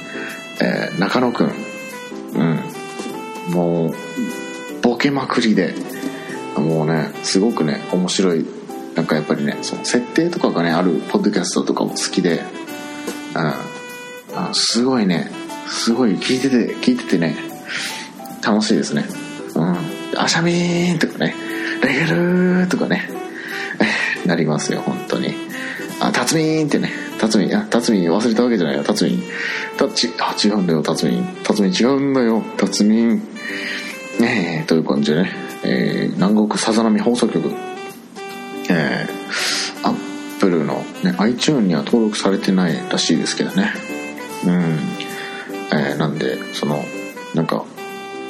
[0.60, 1.52] えー、中野くん。
[2.34, 3.52] うん。
[3.52, 3.94] もう、
[4.96, 5.74] ボケまくりで、
[6.56, 8.46] もうね、すごくね、面白い。
[8.94, 12.42] なんかやっぱりね、その設定とかがね、あるポッドキャストとかも好きで、
[13.34, 13.52] うん。
[14.38, 15.30] あすごいね、
[15.68, 17.36] すごい聞いてて、聞いててね、
[18.42, 19.04] 楽しいですね。
[19.54, 19.76] うん。
[20.16, 21.34] あしゃみーんとかね、
[21.82, 23.10] レゲルーとかね、
[24.24, 25.34] なりますよ、本当に。
[26.00, 29.22] あ、たつみーんってね、たつみん、あ、たつみん忘れたわけじゃないよ、たつみん。
[29.76, 31.36] たち、あ、違うんだよ、たつみん。
[31.44, 32.82] たつみん違うんだよ、たつ
[34.18, 34.28] みん。
[34.28, 35.32] ねえ、という感じでね、
[35.64, 37.50] えー、南国さざ波放送局、
[38.70, 43.72] えー、アップルのね、iTune には登録されてないらしいですけどね。
[44.44, 44.78] うん。
[45.72, 46.84] えー、なんで、その、
[47.34, 47.64] なんか、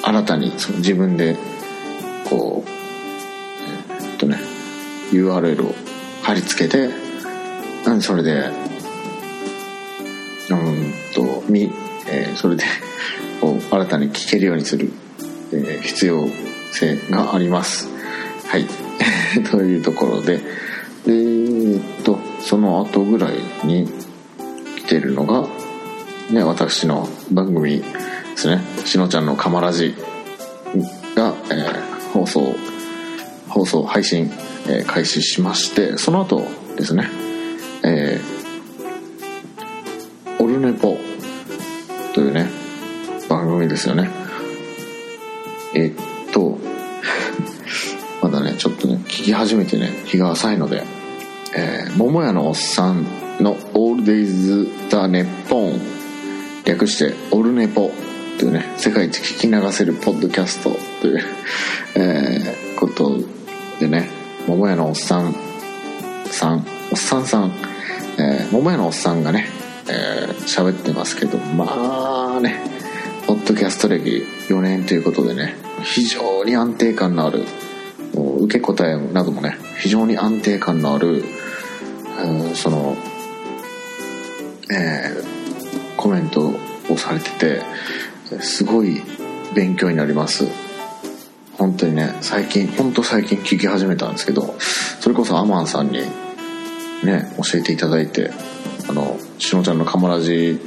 [0.07, 1.37] 新たにその自分で
[2.31, 2.71] こう
[4.05, 4.39] えっとね
[5.11, 5.75] URL を
[6.23, 6.91] 貼り付けて
[7.85, 8.51] なんでそれで
[10.51, 11.73] うんとみ、
[12.09, 12.63] えー、それで
[13.41, 14.93] こう新たに聞けるようにする、
[15.65, 16.29] えー、必要
[16.73, 17.89] 性があります。
[18.49, 18.67] はい。
[19.51, 20.41] というところで。
[21.09, 23.89] え、っとその後ぐらいに
[24.77, 25.47] 来てるのが
[26.31, 27.85] ね私の番組で
[28.37, 28.61] すね。
[28.85, 29.95] しのちゃんのカマラジ
[31.15, 32.55] が、えー放送
[33.49, 34.31] 放送配信、
[34.67, 36.43] えー、開始しましてその後
[36.77, 37.11] ですね
[37.85, 40.97] えー、オルネポ
[42.15, 42.49] というね
[43.29, 44.26] 番組ですよね。
[45.77, 46.59] え、っと
[48.23, 50.83] まだねちょっとね聞き始めてね日が浅いので
[51.59, 53.07] えー、桃屋のおっさん
[53.41, 55.81] の「オールデイズ・ザ・ネッポン」
[56.65, 57.91] 略して「オルネポ」
[58.39, 61.25] というね世界一聞き流せるポッドキャストという
[61.97, 63.19] えー、こと
[63.81, 64.11] でね
[64.47, 65.35] 桃屋のおっさん
[66.31, 67.53] さんおっさんさん、
[68.19, 69.49] えー、桃屋のおっさんがね
[69.89, 72.61] えー、喋ってますけどまあね
[73.27, 77.45] ポッドキャスト歴4年ということでね非常に安定感のある
[78.15, 81.25] 受け答えなどもね非常に安定感のある、
[82.19, 82.97] えー、その、
[84.71, 86.55] えー、コメント
[86.89, 89.03] をされててすごい
[89.55, 90.47] 勉強になります。
[91.59, 94.57] 本当にね最近本当最近聞き始めたんですけど
[95.01, 96.01] それこそアマンさんに
[97.03, 98.31] ね教えていただいて
[98.89, 100.61] あのしのちゃんのカモラジ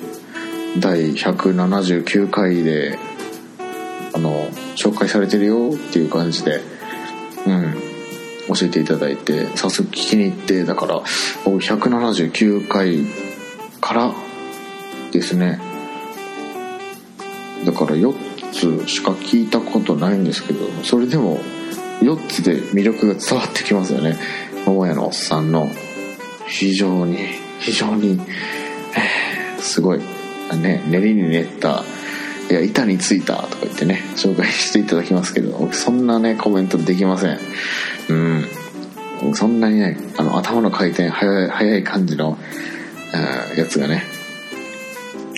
[0.80, 2.98] 第179回で
[4.14, 6.62] あの紹介されてるよっていう感じで
[7.46, 7.76] うん
[8.56, 13.06] 教えていただいて早速聞きに行ってだから179回
[13.80, 14.14] から
[15.12, 15.60] ですね。
[17.66, 18.14] だから4
[18.52, 21.40] つしか聞いたことないんですけどそれでも
[22.02, 24.18] 4つで魅力が伝わってきますよね。
[24.66, 25.68] 桃屋のおっさんの
[26.48, 27.18] 非常に
[27.60, 28.20] 非常に、
[29.60, 31.84] すごいね練りに練った
[32.50, 37.40] いや板についたとか言ってね紹介していただきますけどそんなねコメントできません。
[38.10, 38.46] うん。
[39.36, 42.38] そんなにねあの頭の回転早い早い感じの
[43.56, 44.04] やつがね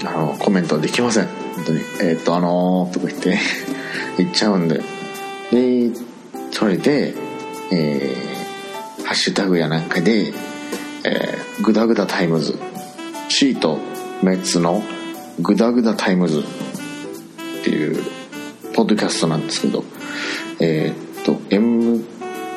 [0.05, 1.27] あのコメントできません。
[1.55, 1.79] 本当に。
[2.01, 3.37] えー、っとあのー、とか言って
[4.17, 4.81] 言っちゃうんで。
[5.51, 5.91] で
[6.51, 7.13] それで
[7.73, 10.33] えー、ハッシュタグやなんかで
[11.03, 12.57] えー、グダグダタイムズ
[13.27, 13.79] シート
[14.21, 14.83] メッツの
[15.39, 16.43] グダグダタイムズ
[17.61, 18.03] っていう
[18.73, 19.83] ポッドキャストなんですけど
[20.59, 21.33] えー、っと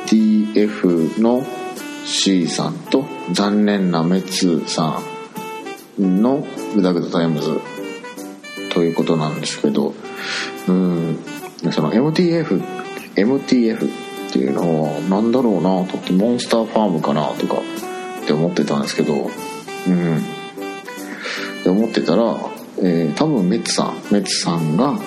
[0.06, 1.44] MTF の
[2.04, 5.00] C さんと残念なメツさ
[5.98, 7.60] んのグダグダタイムズ
[8.70, 9.94] ということなんですけど
[10.68, 11.18] うん
[11.70, 12.62] その MTF
[13.14, 13.88] MTF
[14.28, 17.58] っていうのは何だろうなとってモンスターファームかなとか
[18.22, 19.30] って思ってたんですけど
[19.86, 20.16] うん。
[20.16, 20.20] っ
[21.62, 22.36] て思ってたら、
[22.78, 24.98] えー、多分メッツさんメッツさんが、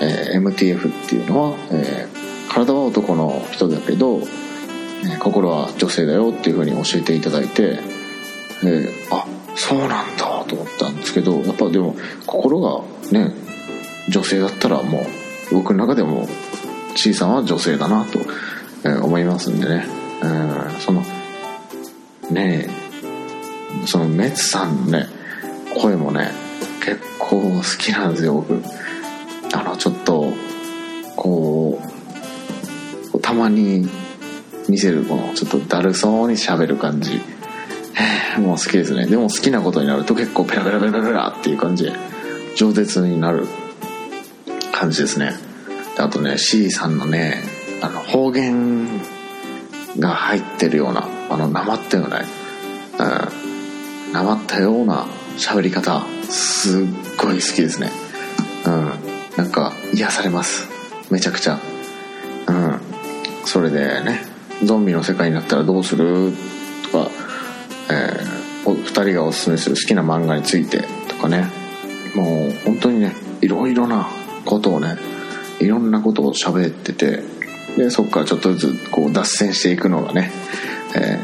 [0.00, 7.78] えー、MTF っていうのは、えー、体は男の人だけど、え心は女性だよっていう風に教えていただいて、
[8.62, 13.32] えー、あそうなんだと思ったんですけどやっぱでも心がね
[14.08, 15.00] 女性だったらも
[15.52, 16.28] う僕の中でも
[16.96, 18.18] C さんは女性だなと、
[18.84, 19.86] え、思いますんでね、
[20.22, 21.02] えー、その
[22.30, 22.68] ね
[23.86, 25.06] そのメッツさんのね
[25.74, 26.30] 声もね
[27.30, 28.60] 構好きなんですよ僕。
[29.52, 30.32] あのちょっと
[31.14, 31.80] こ
[33.14, 33.88] うたまに
[34.68, 37.20] 見せるこのちょっとだるそうに喋る感じ。
[38.38, 39.06] もう好きですね。
[39.06, 41.84] でも好きなことになると結構ペラペラペラペラっていう感じ。
[41.84, 41.92] で
[42.56, 43.46] 饒舌になる
[44.72, 45.34] 感じですね。
[45.98, 47.42] あとね C さんのね
[47.82, 48.88] あの方言
[49.98, 52.22] が入ってるようなあのなまったようなう
[54.10, 54.12] ん。
[54.12, 56.04] なまったような喋り方。
[56.30, 56.86] すっ
[57.18, 57.90] ごい好きですね。
[58.66, 58.90] うん。
[59.36, 60.68] なんか癒されます。
[61.10, 61.58] めちゃくちゃ。
[62.48, 62.80] うん。
[63.44, 64.20] それでね
[64.64, 66.32] ゾンビの世界になったらどうする？
[66.92, 67.10] とか
[67.90, 70.82] えー、2人がおすすめする好きな漫画について？
[71.08, 71.50] とかね。
[72.14, 74.08] もう本当にねいろいろな
[74.44, 74.96] ことをね
[75.60, 77.22] いろんなことを喋ってて
[77.76, 80.32] でそっからちょっとずつこう脱線していくのがね、
[80.96, 81.18] え、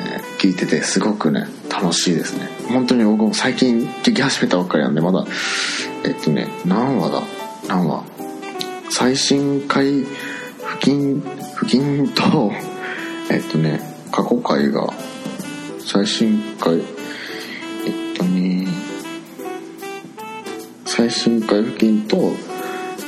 [0.46, 2.46] 聞いててすごくね楽しいですね。
[2.68, 5.26] 本当に僕も最近聞き始めたばっかりなんでまだ
[6.04, 7.22] えっとね何話だ？
[7.66, 8.04] 何話？
[8.90, 10.08] 最新回付
[10.80, 11.20] 近
[11.56, 12.52] 付近と
[13.28, 13.80] えっとね
[14.12, 14.88] 過去回が
[15.84, 18.68] 最新回えっとね
[20.84, 22.32] 最新回付近と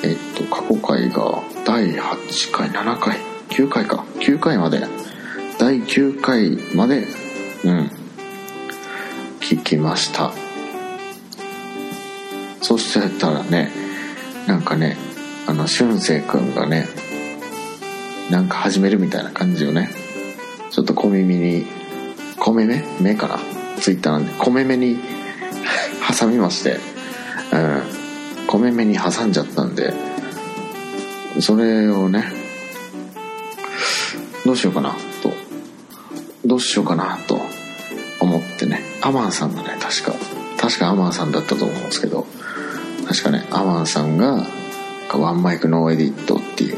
[0.03, 3.17] えっと過去回が第8回7回
[3.51, 4.05] ？9回か。
[4.19, 4.85] 9回まで。
[5.59, 7.28] 第9回まで
[7.65, 7.91] うん。
[9.41, 10.33] 聞きました。
[12.61, 13.71] そしたらね
[14.47, 14.97] なんかね
[15.47, 16.87] あの俊く君がね
[18.31, 19.91] なんか始めるみたいな感じをね。
[20.71, 21.67] ちょっと小耳に
[22.39, 23.39] 米目目かな？
[23.81, 24.99] ツイッターなんで米目に
[26.19, 26.79] 挟みまして。
[27.53, 27.83] うん。
[28.47, 29.95] 米目に挟んじゃったんで。
[31.41, 32.33] それをね
[34.45, 35.33] どうしようかなと。
[36.45, 37.41] どうしようかなと。
[38.21, 38.81] 思ってね。
[39.03, 40.13] アマンさんがね確か。
[40.59, 42.27] 確かアマンさんだったと思うんですけど。
[43.09, 44.47] 確かねアマンさんが
[45.15, 46.77] ワンマイクノーエディットっていう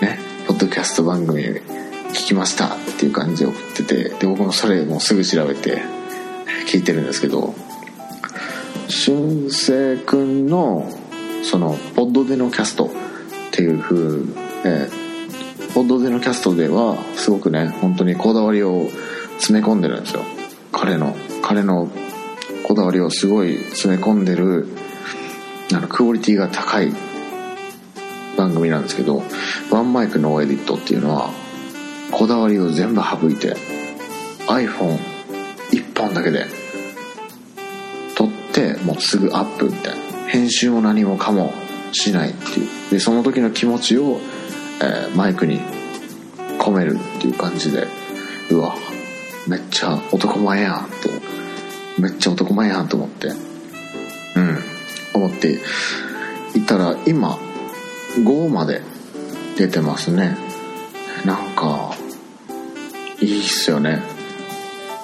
[0.00, 5.82] ねポッドキャスト番組聞きましたっていう感じで送っててで僕もそれもすぐ調べて
[6.70, 7.52] 聞いてるんですけど
[8.88, 9.50] 俊
[9.98, 10.88] く君の
[11.42, 12.88] そのポッドでのキャストっ
[13.50, 14.20] ていう風、
[14.64, 18.86] えー、ポッドでのキャストではすごくね本当にこだわりを
[19.38, 20.22] 詰め込んでるんですよ。
[20.76, 21.88] 彼の彼の
[22.62, 24.68] こだわりをすごい詰め込んでる
[25.74, 26.92] あのクオリティが高い
[28.36, 29.22] 番組なんですけど
[29.70, 31.30] ワンマイクノーエディットっていうのは
[32.12, 33.56] こだわりを全部省いて
[34.46, 36.44] iPhone1 本だけで
[38.14, 40.06] 撮ってもうすぐアップみたいな。
[40.28, 41.52] 編集も何もかも
[41.92, 42.90] しないっていう。
[42.90, 44.18] でその時の気持ちを、
[44.82, 45.60] えー、マイクに
[46.58, 47.86] 込めるっていう感じで
[48.50, 48.74] うわ
[49.48, 51.08] めっちゃ男前やんと
[52.00, 53.28] めっちゃ男前やんと思って。
[53.28, 54.58] うん。
[55.14, 55.58] 思って
[56.54, 57.38] いたら今
[58.18, 58.82] 5まで
[59.56, 60.36] 出てますね。
[61.24, 61.94] なんか
[63.20, 64.02] いいっすよね。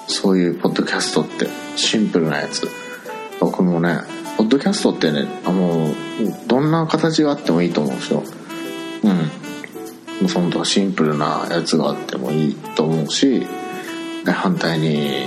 [0.06, 1.48] そういうポッドキャストって。
[1.76, 2.68] シンプルなやつ。
[3.40, 4.00] 僕もね
[4.36, 5.94] ポッドキャストってねあの
[6.46, 8.22] どんな形があってもいいと思うんですよ。
[10.22, 10.28] うん。
[10.28, 13.46] そのシンプルなやつがあってもいいと思うし
[14.30, 15.26] 反対に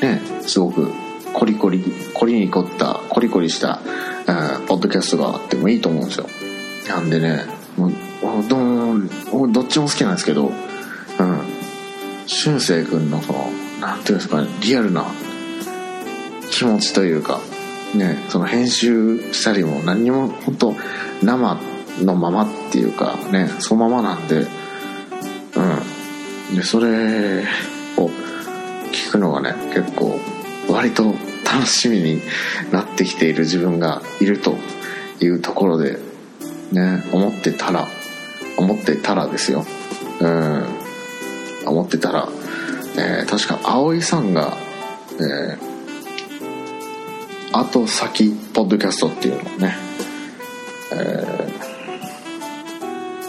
[0.00, 0.92] ねすごく
[1.32, 1.82] コリコリ
[2.14, 3.80] コリに凝ったコリコリした、
[4.26, 6.26] えー、ポッドキャストがあってもいいと思うんですよ。
[6.88, 7.44] なんでね
[7.76, 7.92] もう
[8.48, 10.52] どどっちも好きなんですけどうん
[12.26, 15.04] 俊く君のその何ていうんですかねリアルな
[16.50, 17.40] 気持ちというか
[17.94, 20.74] ねその編集したりも何にも本当
[21.22, 21.60] 生
[22.00, 24.46] のままっていうかねそのままなんで
[25.56, 26.56] うん。
[26.56, 27.44] でそれ
[27.96, 28.10] を
[29.08, 30.18] 聞くのがね結構
[30.70, 32.20] 割と楽しみに
[32.70, 34.54] なってきている自分がいると
[35.20, 35.98] いうところで
[36.72, 37.88] ね思ってたら
[38.58, 39.64] 思ってたらですよ。
[40.20, 40.66] うん。
[41.64, 42.28] 思ってたら、
[42.98, 44.56] えー、確か葵さんが、
[45.20, 49.76] えー、後先ポッドキャストっていうのをね、
[50.92, 50.96] え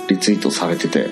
[0.08, 1.10] ー、リツイートされてて、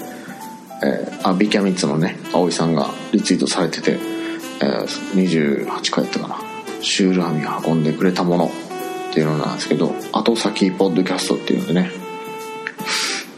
[0.84, 4.17] えー、あビキャミッツのね葵さんがリツイートされてて、
[4.62, 6.38] えー、28回やったかな。
[6.82, 11.92] シュールアミが運んでくれたものっていうのなんですけど後先ポッドキャストっていうのでね。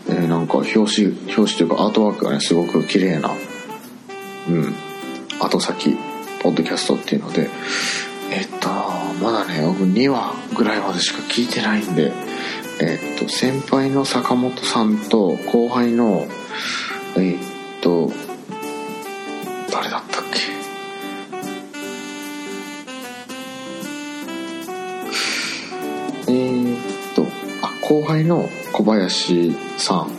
[0.10, 3.30] えー、なんか表紙表紙というかアートワークがねすごく綺麗な
[4.50, 4.76] うん
[5.40, 5.96] 後先
[6.42, 7.50] ポッドキャストっていうので
[8.32, 8.70] えっと
[9.24, 12.12] まだね僕2話ぐらいまでしか聞いてないんで
[12.82, 16.28] えっと先輩の坂本さんと後輩の
[17.16, 18.12] えっと
[27.90, 30.12] 後輩の小林さん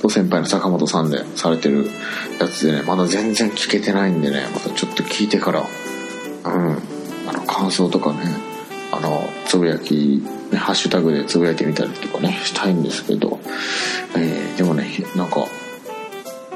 [0.00, 1.90] と先輩の坂本さんでされてる
[2.40, 6.78] やつでねまだ全然聞けてないんでねまたちょっと聞いてからうん
[7.28, 8.20] あの感想とかね
[8.92, 10.22] あのつぶやき、
[10.54, 13.38] ハッシュタグでつぶやいてみたりとかねしたいんですけど、
[14.16, 15.46] えー、でもねなんか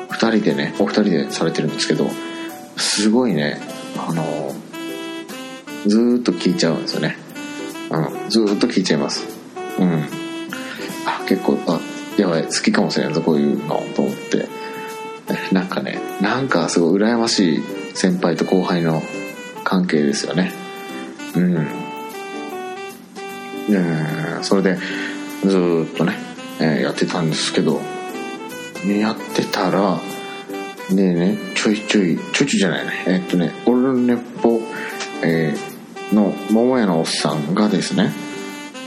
[0.08, 2.08] 2人でねお二人でされてるんですけど
[2.78, 3.60] すごいね
[3.98, 4.24] あの
[5.86, 7.18] ずっと聞いちゃうんですよね。
[7.90, 9.35] うんずっと聞いちゃいます。
[9.78, 10.04] うん。
[11.06, 11.80] あ結構あ
[12.16, 14.48] やばい好きかもしれないぞこういうのと思って。
[15.52, 17.62] なんかねなんかすごい羨ましい
[17.94, 19.02] 先輩と後輩の
[19.64, 20.52] 関係ですよね。
[21.34, 21.56] うん。
[23.68, 24.78] うんそれで
[25.44, 26.14] ずっとね、
[26.60, 27.80] え、やってたんですけど
[28.84, 29.98] ねやってたら
[30.90, 32.92] でねちょいちょいちょいちょいじゃないね。
[33.06, 34.60] え、っとねオルネポ、
[35.22, 38.12] えー、の桃屋のおっさんがですね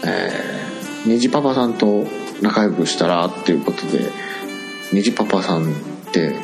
[0.06, 0.59] えー、
[1.06, 2.06] 虹パパさんと
[2.42, 4.12] 仲良くしたらっていうことで
[4.94, 5.76] 虹パパさんっ
[6.12, 6.36] て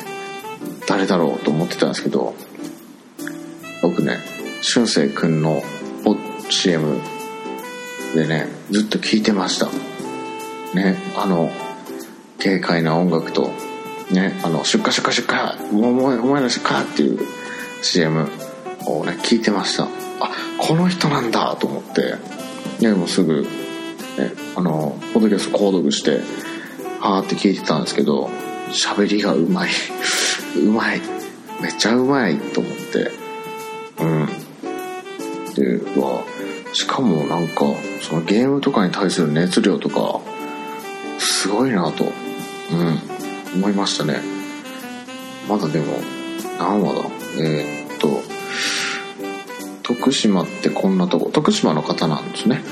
[0.86, 2.34] 誰だろうと思ってたんですけど
[3.82, 4.18] 僕ね
[4.62, 5.62] 俊く君の
[6.48, 7.00] CM
[8.14, 9.66] でねずっと聴いてました。
[10.74, 11.50] ねあの
[12.42, 13.50] 軽快な音楽と
[14.10, 17.20] ねあの出荷出荷出荷お前お前の出荷っていう
[17.82, 18.28] CM
[18.86, 19.84] をね聞いてました。
[19.84, 22.14] あこの人なんだと思って
[22.80, 23.46] でもすぐ
[24.18, 26.20] ね、あの、ポッドキャスト購読して、
[27.00, 28.30] はーって聞いてたんですけど、
[28.70, 29.70] 喋りがうまい。
[30.56, 31.00] うまい。
[31.60, 33.10] めっちゃうまいと思って。
[34.00, 34.26] うん。
[35.54, 36.24] で、は、
[36.72, 37.64] しかもなんか、
[38.02, 40.20] そのゲームとかに対する熱量とか、
[41.18, 43.00] すごいなと、うん、
[43.56, 44.20] 思いましたね。
[45.48, 46.00] まだでも、
[46.58, 47.00] 何話だ？
[47.38, 48.22] えー、っと、
[49.82, 52.62] 徳島ってこんなとこ、徳島の方なんですね。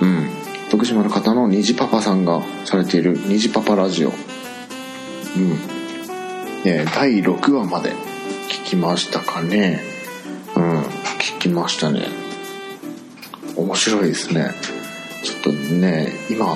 [0.00, 0.39] うん。
[0.70, 4.10] 徳島の方の虹パパさんがされている虹パパラジオ。
[4.10, 4.14] うん。
[6.64, 7.90] え第6話まで
[8.48, 9.80] 聞きましたかね。
[10.54, 10.82] うん、
[11.18, 12.06] 聞きましたね。
[13.56, 14.52] 面白いですね。
[15.24, 16.46] ちょっとね、今、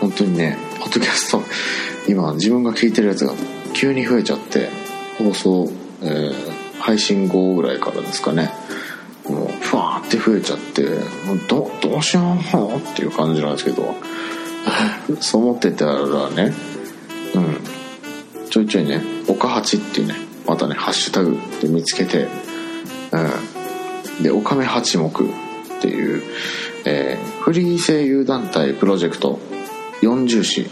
[0.00, 1.42] 本当にね、ポッドキャスト、
[2.08, 3.34] 今自分が聞いてるやつが
[3.74, 4.70] 急に増えちゃって、
[5.18, 8.50] 放送、えー、配信後ぐらいからですかね。
[9.62, 10.82] ふわーって増えちゃって
[11.26, 13.94] もうどどうしようっていう感じなんですけど。
[15.20, 16.52] そう思ってたらね
[17.34, 17.58] うん。
[18.50, 20.14] ちょいちょいね「岡八」っていうね
[20.46, 22.28] またねハッシュタグで見つけて
[23.12, 24.22] うん。
[24.22, 26.22] で「おかめ八目」っていう、
[26.84, 29.38] えー、フリー声優団体プロジェクト
[30.02, 30.66] 40市っ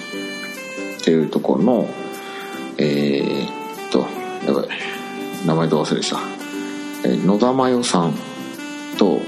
[1.05, 1.88] ていうところの
[2.76, 4.07] えー、っと
[4.47, 4.68] やばい
[5.47, 6.20] 名前どう忘れした、
[7.05, 8.30] えー、野田真代さん。
[9.01, 9.18] と、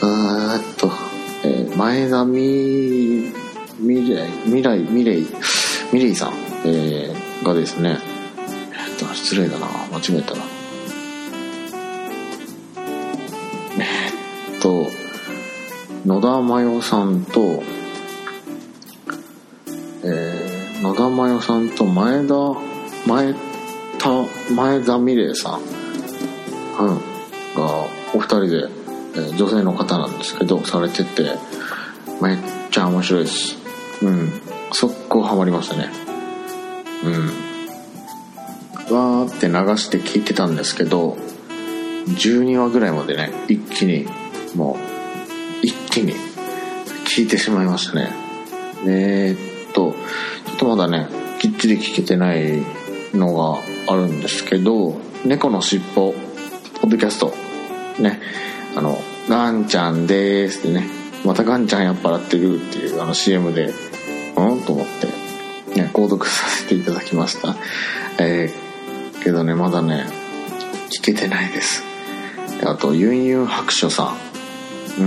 [0.00, 0.88] あーっと、
[1.42, 3.32] えー、前田み、
[3.80, 5.26] 未来、未来、未来、
[5.90, 6.32] 未来さん、
[6.64, 7.98] えー、がですね、
[8.38, 10.42] えっと、失礼だな、間違えたな。
[13.80, 14.86] えっと、
[16.06, 17.60] 野田真代さんと、
[20.04, 22.34] えー、野田真代さんと前田、
[23.04, 23.34] 前
[23.98, 25.60] 田、前田美玲さん、
[26.78, 26.94] うん、
[27.56, 31.32] が、お二人で、えー、女性の方なんですけどされてて
[32.22, 32.38] めっ
[32.70, 33.56] ちゃ面白いです。
[34.02, 34.32] うん。
[34.72, 35.88] 速攻ハマりましたね。
[37.04, 37.44] うん。
[38.94, 41.16] わーって流して聞いてたんですけど
[42.06, 44.06] 12話ぐらいまでね一気に
[44.54, 46.12] もう一気に
[47.06, 48.10] 聞いてしまいましたね。
[48.86, 49.92] えー、っと
[50.46, 51.08] ちょっとまだね
[51.40, 52.62] きっちり聞けてない
[53.14, 53.60] のが
[53.92, 56.12] あるんですけど「猫のしっぽ」
[56.80, 57.53] ポッドキャスト。
[57.98, 58.20] ね。
[58.76, 60.88] あの「ガンちゃんでーす」ってね。
[61.24, 63.72] またガンちゃんやっぱらってるっていうあの CM で
[64.36, 64.60] うん？
[64.60, 65.06] と思って、
[65.80, 67.56] ね、購読させていただきました。
[68.18, 70.06] えー、けどねまだね
[70.90, 71.82] 聞けてないです。
[72.66, 74.14] あとユンユン白書さ
[74.98, 75.02] ん。
[75.02, 75.04] う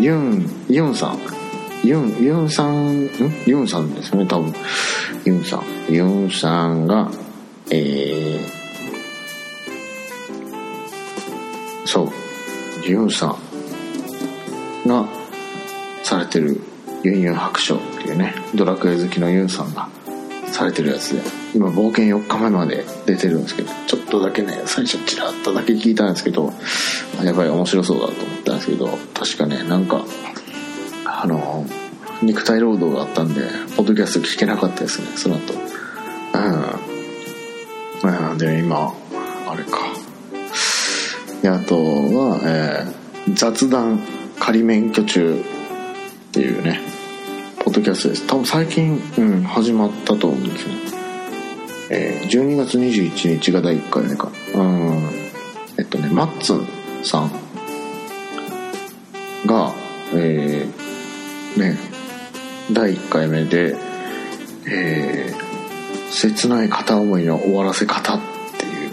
[0.00, 0.02] ん。
[0.02, 1.18] ユンユンさん。
[1.82, 3.10] ユンユンさんん？
[3.46, 4.54] ユンさんですね多分。
[5.24, 5.64] ユンさん。
[5.92, 7.10] ユンさんが
[7.70, 8.63] えー、
[12.86, 15.06] ユンさんが
[16.02, 16.60] されてる
[17.02, 19.88] ユンユン白書っていうねドラクエ好きのユンさんが
[20.52, 21.22] されてるやつで
[21.54, 26.52] 今冒険4日目まで出てるんですけどちょっとだけね最初チラッとだけ聞いたんですけど
[27.22, 30.04] やっぱり面白そうだと思ったんですけど確かねなんか
[31.04, 31.66] あの
[32.22, 33.42] 肉体労働があったんで
[33.76, 35.54] ポッドキャスト聞けなかったですねその後。
[38.04, 38.30] うん。
[38.30, 38.38] うん。
[38.38, 38.92] で今
[39.46, 39.83] あれか。
[41.44, 44.00] であとは、えー雑談
[44.38, 45.42] 仮免許中っ
[46.32, 46.78] ていうね
[47.58, 48.26] ポッドキャストです。
[48.26, 50.74] 多分最近、うん、始まったと思うんですね。
[51.90, 54.30] えー12月21日が第1回目か。
[54.54, 55.10] うん。
[55.78, 56.66] えっとねマッツン
[57.02, 57.30] さん
[59.46, 59.72] が
[60.14, 61.78] えーね
[62.72, 63.74] 第1回目で
[64.66, 68.20] えー切ない片思いの終わらせ方っ
[68.58, 68.92] ていう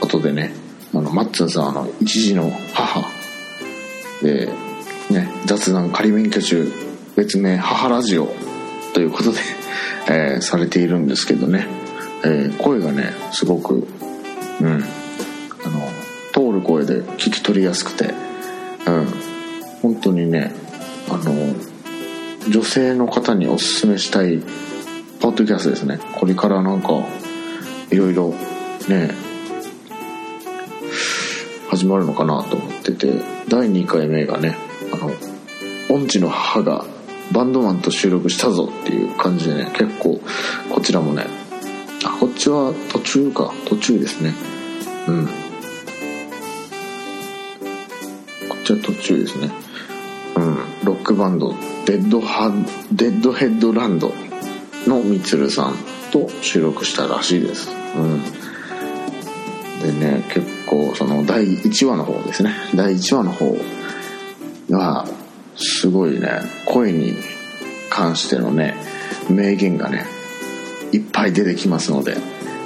[0.00, 0.52] ことでね
[0.94, 3.02] あのマッツンさんあの一児の母
[4.22, 4.46] で
[5.10, 6.70] ね雑談仮免許中
[7.16, 8.28] 別名母ラジオ
[8.94, 9.38] ということで、
[10.08, 11.66] えーされているんですけどね、
[12.24, 13.86] えー声がねすごく
[14.60, 14.84] うん。
[15.64, 15.88] あの
[16.32, 18.14] 通る声で聞き取りやすくて
[18.86, 19.06] うん。
[19.82, 20.52] 本当にね
[21.08, 21.54] あの
[22.48, 24.40] 女性の方におすすめしたい
[25.20, 25.98] ポッドキャストですね。
[26.18, 26.88] これからなんか
[27.90, 28.34] いろいろ
[28.88, 29.10] ね
[31.68, 33.12] 始まるのかなと思ってて
[33.48, 34.56] 第2回目がね
[34.92, 35.12] あの
[35.94, 36.84] 音痴の母が
[37.32, 40.20] バンドマンと収録したぞっていう感じでね結構
[40.72, 41.26] こちらもね
[42.04, 43.52] あこっちは途中か。
[43.66, 44.32] 途中ですね。
[45.08, 45.26] うん。
[45.26, 45.32] こ
[48.60, 49.50] っちは途中ですね。
[50.36, 50.56] うん。
[50.84, 51.54] ロックバンド
[51.86, 52.52] デッドハ
[52.92, 54.12] デッドヘッドランド
[54.86, 55.74] のみつるさん
[56.12, 57.68] と収録したらしいです。
[57.96, 58.22] うん。
[59.82, 62.52] でね結構その第1話の方ですね。
[62.74, 63.56] 第1話の方
[64.70, 65.06] が
[65.56, 67.14] すごいね声に
[67.90, 68.74] 関してのね
[69.30, 70.04] 名言がね
[70.92, 72.16] いっぱい出てきますので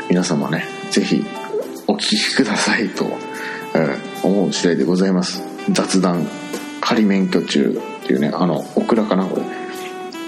[0.09, 1.25] 皆様ね是非
[1.87, 3.05] お聞きくださいと、
[3.75, 5.43] えー思う次第でございます。
[5.73, 6.29] 雑談
[6.81, 9.43] 仮免許中っていうねあのオクラかなこれ。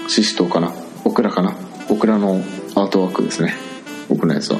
[0.09, 0.73] シシトウかな
[1.05, 1.55] オクラかな
[1.89, 2.41] オクラの
[2.75, 3.55] アートワークですね。
[4.09, 4.59] 僕のやつは、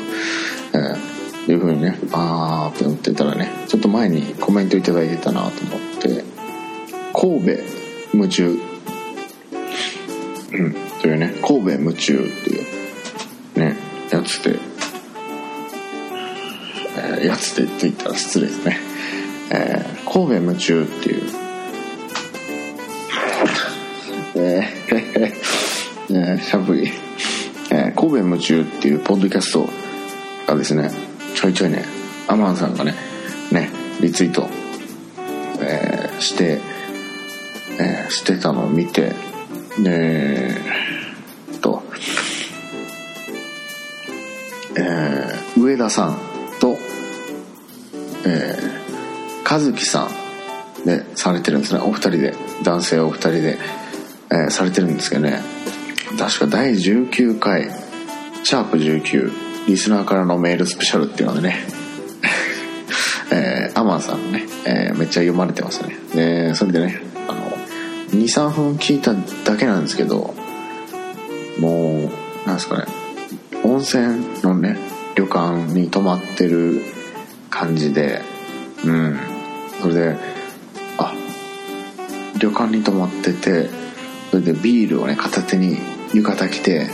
[0.73, 1.14] えー
[1.47, 6.23] いう風にねあーって思ってたらねちょっと前にコメントいただいてたなと思って
[7.13, 7.61] 神戸
[8.13, 8.59] 夢中。
[10.53, 13.75] うんというね神戸夢中っていうね
[14.09, 14.57] やつで、
[16.97, 18.77] えーやつでって言ったら失礼ですね、
[19.51, 21.23] えー神戸夢中っていう
[24.35, 24.95] えー
[26.09, 26.89] えーしゃぶり、
[27.71, 29.67] えー神戸夢中っていうポッドキャスト
[30.47, 30.89] がですね
[31.45, 31.85] ちょいちょいね
[32.27, 32.95] アマンさんがね
[33.51, 33.69] ね
[34.01, 34.47] リツイート、
[35.61, 36.59] えーして、
[37.79, 39.13] えーしてたのを見て
[39.77, 40.55] でえ
[41.61, 41.83] と
[44.75, 46.17] えー上田さん
[46.59, 46.77] と
[48.25, 50.07] えー和樹さ
[50.83, 51.79] んでされてるんですね。
[51.79, 52.33] お二人で
[52.63, 53.59] 男性お二人で、
[54.31, 55.43] えーされてるんですけどね。
[56.17, 57.69] 確か第19回
[58.43, 61.67] シャープ19リスナーからのメールスペシャルっていうのでね。
[63.31, 65.97] えーアマンさんのね、えーめっちゃ読まれてましたね。
[66.13, 67.51] でそれでねあの
[68.21, 69.13] 23分聞いた
[69.43, 70.33] だけなんですけど
[71.59, 72.11] も
[72.45, 72.85] うなんですかね
[73.63, 74.77] 温泉のね
[75.15, 76.81] 旅館に泊まってる
[77.49, 78.21] 感じで
[78.85, 79.19] うん。
[79.81, 80.15] それで
[80.97, 81.13] あ
[82.39, 83.69] 旅館に泊まってて
[84.31, 85.77] それでビールをね片手に
[86.13, 86.87] 浴衣着て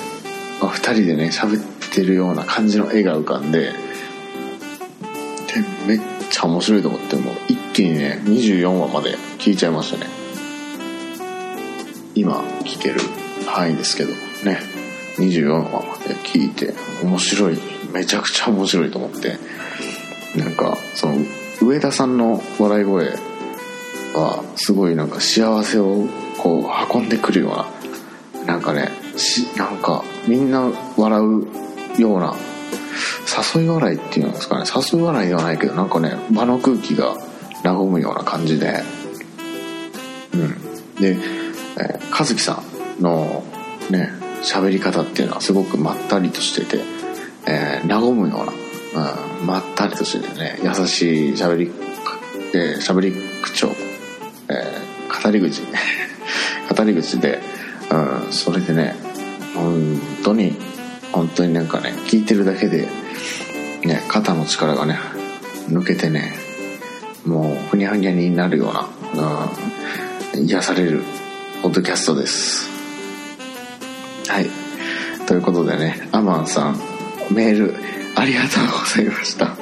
[0.61, 3.74] あ2人でね喋ってるような感じの絵が浮かんでで
[5.88, 10.10] めっちゃ面白いと思ってもう一気にね24話まで聞いちゃいましたね。
[12.16, 13.00] 今聞ける
[13.46, 14.12] 範囲ですけど
[14.44, 14.82] ね。
[15.18, 16.74] 24話まで聞いて
[17.04, 17.60] 面白い
[17.94, 19.38] めちゃくちゃ面白いと思って
[20.38, 21.16] なんかその
[21.62, 23.10] 上田さんの笑い声
[24.14, 32.36] はすごいなんか幸せをこう運んでくるようななんかねしなんかみんな笑うような
[33.56, 34.66] 誘い笑いっていうんですかね。
[34.94, 37.16] 誘い笑いではないけどなんかね場の空気が
[37.64, 38.84] 和むような感じで。
[40.34, 40.72] うん。
[41.02, 41.18] で、
[41.78, 42.62] えー、和樹さ
[43.00, 43.44] んの
[43.89, 44.12] ね
[44.44, 46.84] 喋り方っていうのはすごくまったりとしてて、
[47.48, 48.44] えー、和むよ
[48.94, 51.72] うな、うん、まったりとしててね優しい喋り
[52.54, 53.70] えー、喋り口調、
[54.50, 55.62] えー、語り口
[56.76, 57.39] 語り口で、
[57.89, 58.96] うん、それでね
[59.56, 60.56] 本当に
[61.12, 62.88] 本当になんかね聞いてるだけで
[63.84, 64.97] ね肩の力がね
[65.68, 66.34] 抜けてね
[67.26, 69.49] もうふにゃふにゃになるような、
[70.36, 71.01] うん、癒される
[71.62, 72.70] ポッドキャストです。
[74.28, 74.47] はい。
[75.28, 76.80] ということでねアマンさん
[77.32, 77.76] メール
[78.16, 79.55] ありがとうございました。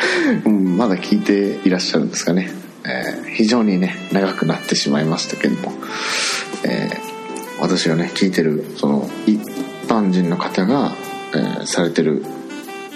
[0.46, 2.50] うんまだ聞いていらっしゃるんですかね、
[2.84, 5.72] えー、非常にね長くなってしまいましたけども、
[6.64, 9.10] えー、私がね聞いてるその
[9.90, 10.92] 般人の方が、
[11.34, 12.24] えー、されてる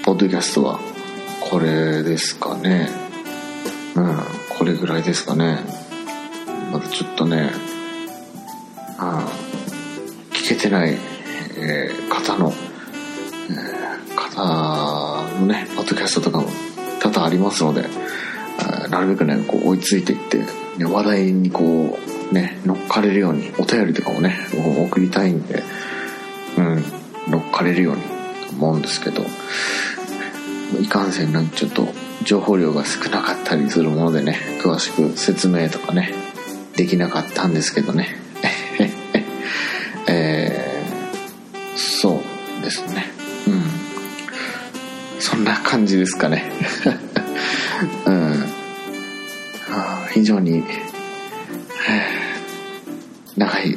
[0.04, 0.78] ポッドキャストは
[1.40, 2.88] これですかね。
[3.96, 4.16] うん
[4.56, 5.58] これぐらいですかね。
[6.70, 7.50] まだちょっとね
[8.96, 9.26] あ
[10.30, 10.96] 聞けてない、
[11.58, 12.52] えー、方の、
[13.50, 16.48] えー、方のねポッドキャストとかも
[17.00, 17.88] 多々ありますので、
[18.88, 20.46] なるべくね、こう追いついていって、ね、
[20.84, 21.98] 話題にこ
[22.30, 24.36] う、ね、乗っかれるように、お便りとかもね、
[24.88, 25.62] 送りたいんで、
[26.56, 26.84] うん、
[27.28, 28.02] 乗っかれるように
[28.50, 29.22] 思うんですけど、
[30.80, 31.88] いかんせんなんかちょっと
[32.24, 36.12] 情報量が少なかったりするものでね、詳しく説明とかね、
[36.76, 38.16] できなかったんですけどね。
[40.06, 42.20] えー、そ
[42.60, 43.06] うですね。
[43.46, 45.20] うん。
[45.20, 46.50] そんな感じですかね。
[48.06, 48.44] うん。
[50.12, 50.62] 非常に、
[53.36, 53.76] 長い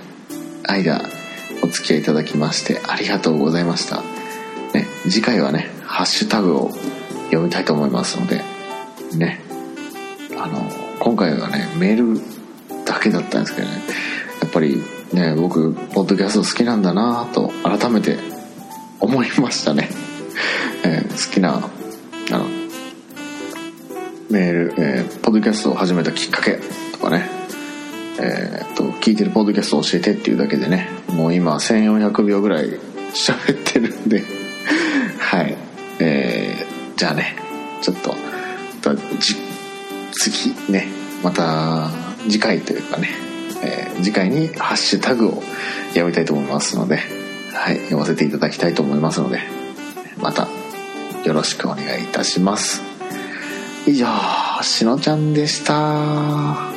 [0.63, 1.01] 間
[1.87, 4.01] き合いいただきましてありがとうございました。
[4.73, 6.71] ね、次回はね、ハッシュタグを
[7.25, 8.41] 読みたいと思いますので、
[9.15, 9.41] ね、
[10.37, 10.69] あの、
[10.99, 12.21] 今回はね、メール
[12.85, 13.73] だけだったんですけどね、
[14.41, 14.83] やっぱり
[15.13, 18.17] ね、僕、ポッドキャスト好きなんだなと改めて
[18.99, 19.89] 思いましたね。
[20.83, 21.69] えー、好きな、
[22.31, 22.45] あの、
[24.29, 26.59] メール、えー、ポッドキャストを始めたきっかけ
[26.91, 27.36] とかね、
[28.19, 32.69] えー、っと、聞いてるポッドキャストを教えてっていうだけでね、もう今1400秒ぐらい
[33.13, 34.23] 喋ってるんで
[35.19, 35.55] はい。
[35.99, 37.35] えー、じゃあね、
[37.81, 38.15] ちょっと、
[40.11, 40.87] 次ね、
[41.23, 41.89] また
[42.23, 43.09] 次回というかね、
[43.63, 45.43] えー、次回にハッシュタグを
[45.93, 46.99] やめたいと思いますので、
[47.53, 49.39] はい、読ませていただきたいと思いますので、
[50.21, 50.47] また
[51.23, 52.81] よろしくお願いいたします。
[53.85, 54.07] 以上、
[54.61, 56.76] しのちゃんでした。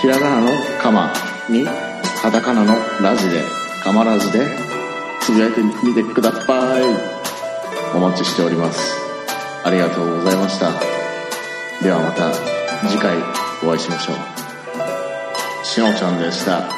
[0.00, 1.12] ひらがなのカマ
[1.50, 1.66] に
[2.22, 3.42] カタカナのラジで
[3.82, 4.46] カマラジで
[5.20, 6.82] つぶやいてみてください。
[7.96, 9.07] お待ちしております。
[9.64, 10.70] ありがとうございました。
[11.82, 12.32] ではまた
[12.88, 13.16] 次回
[13.62, 15.66] お会いしましょう。
[15.66, 16.68] しのちゃんでした。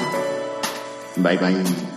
[1.23, 1.90] バイバイ。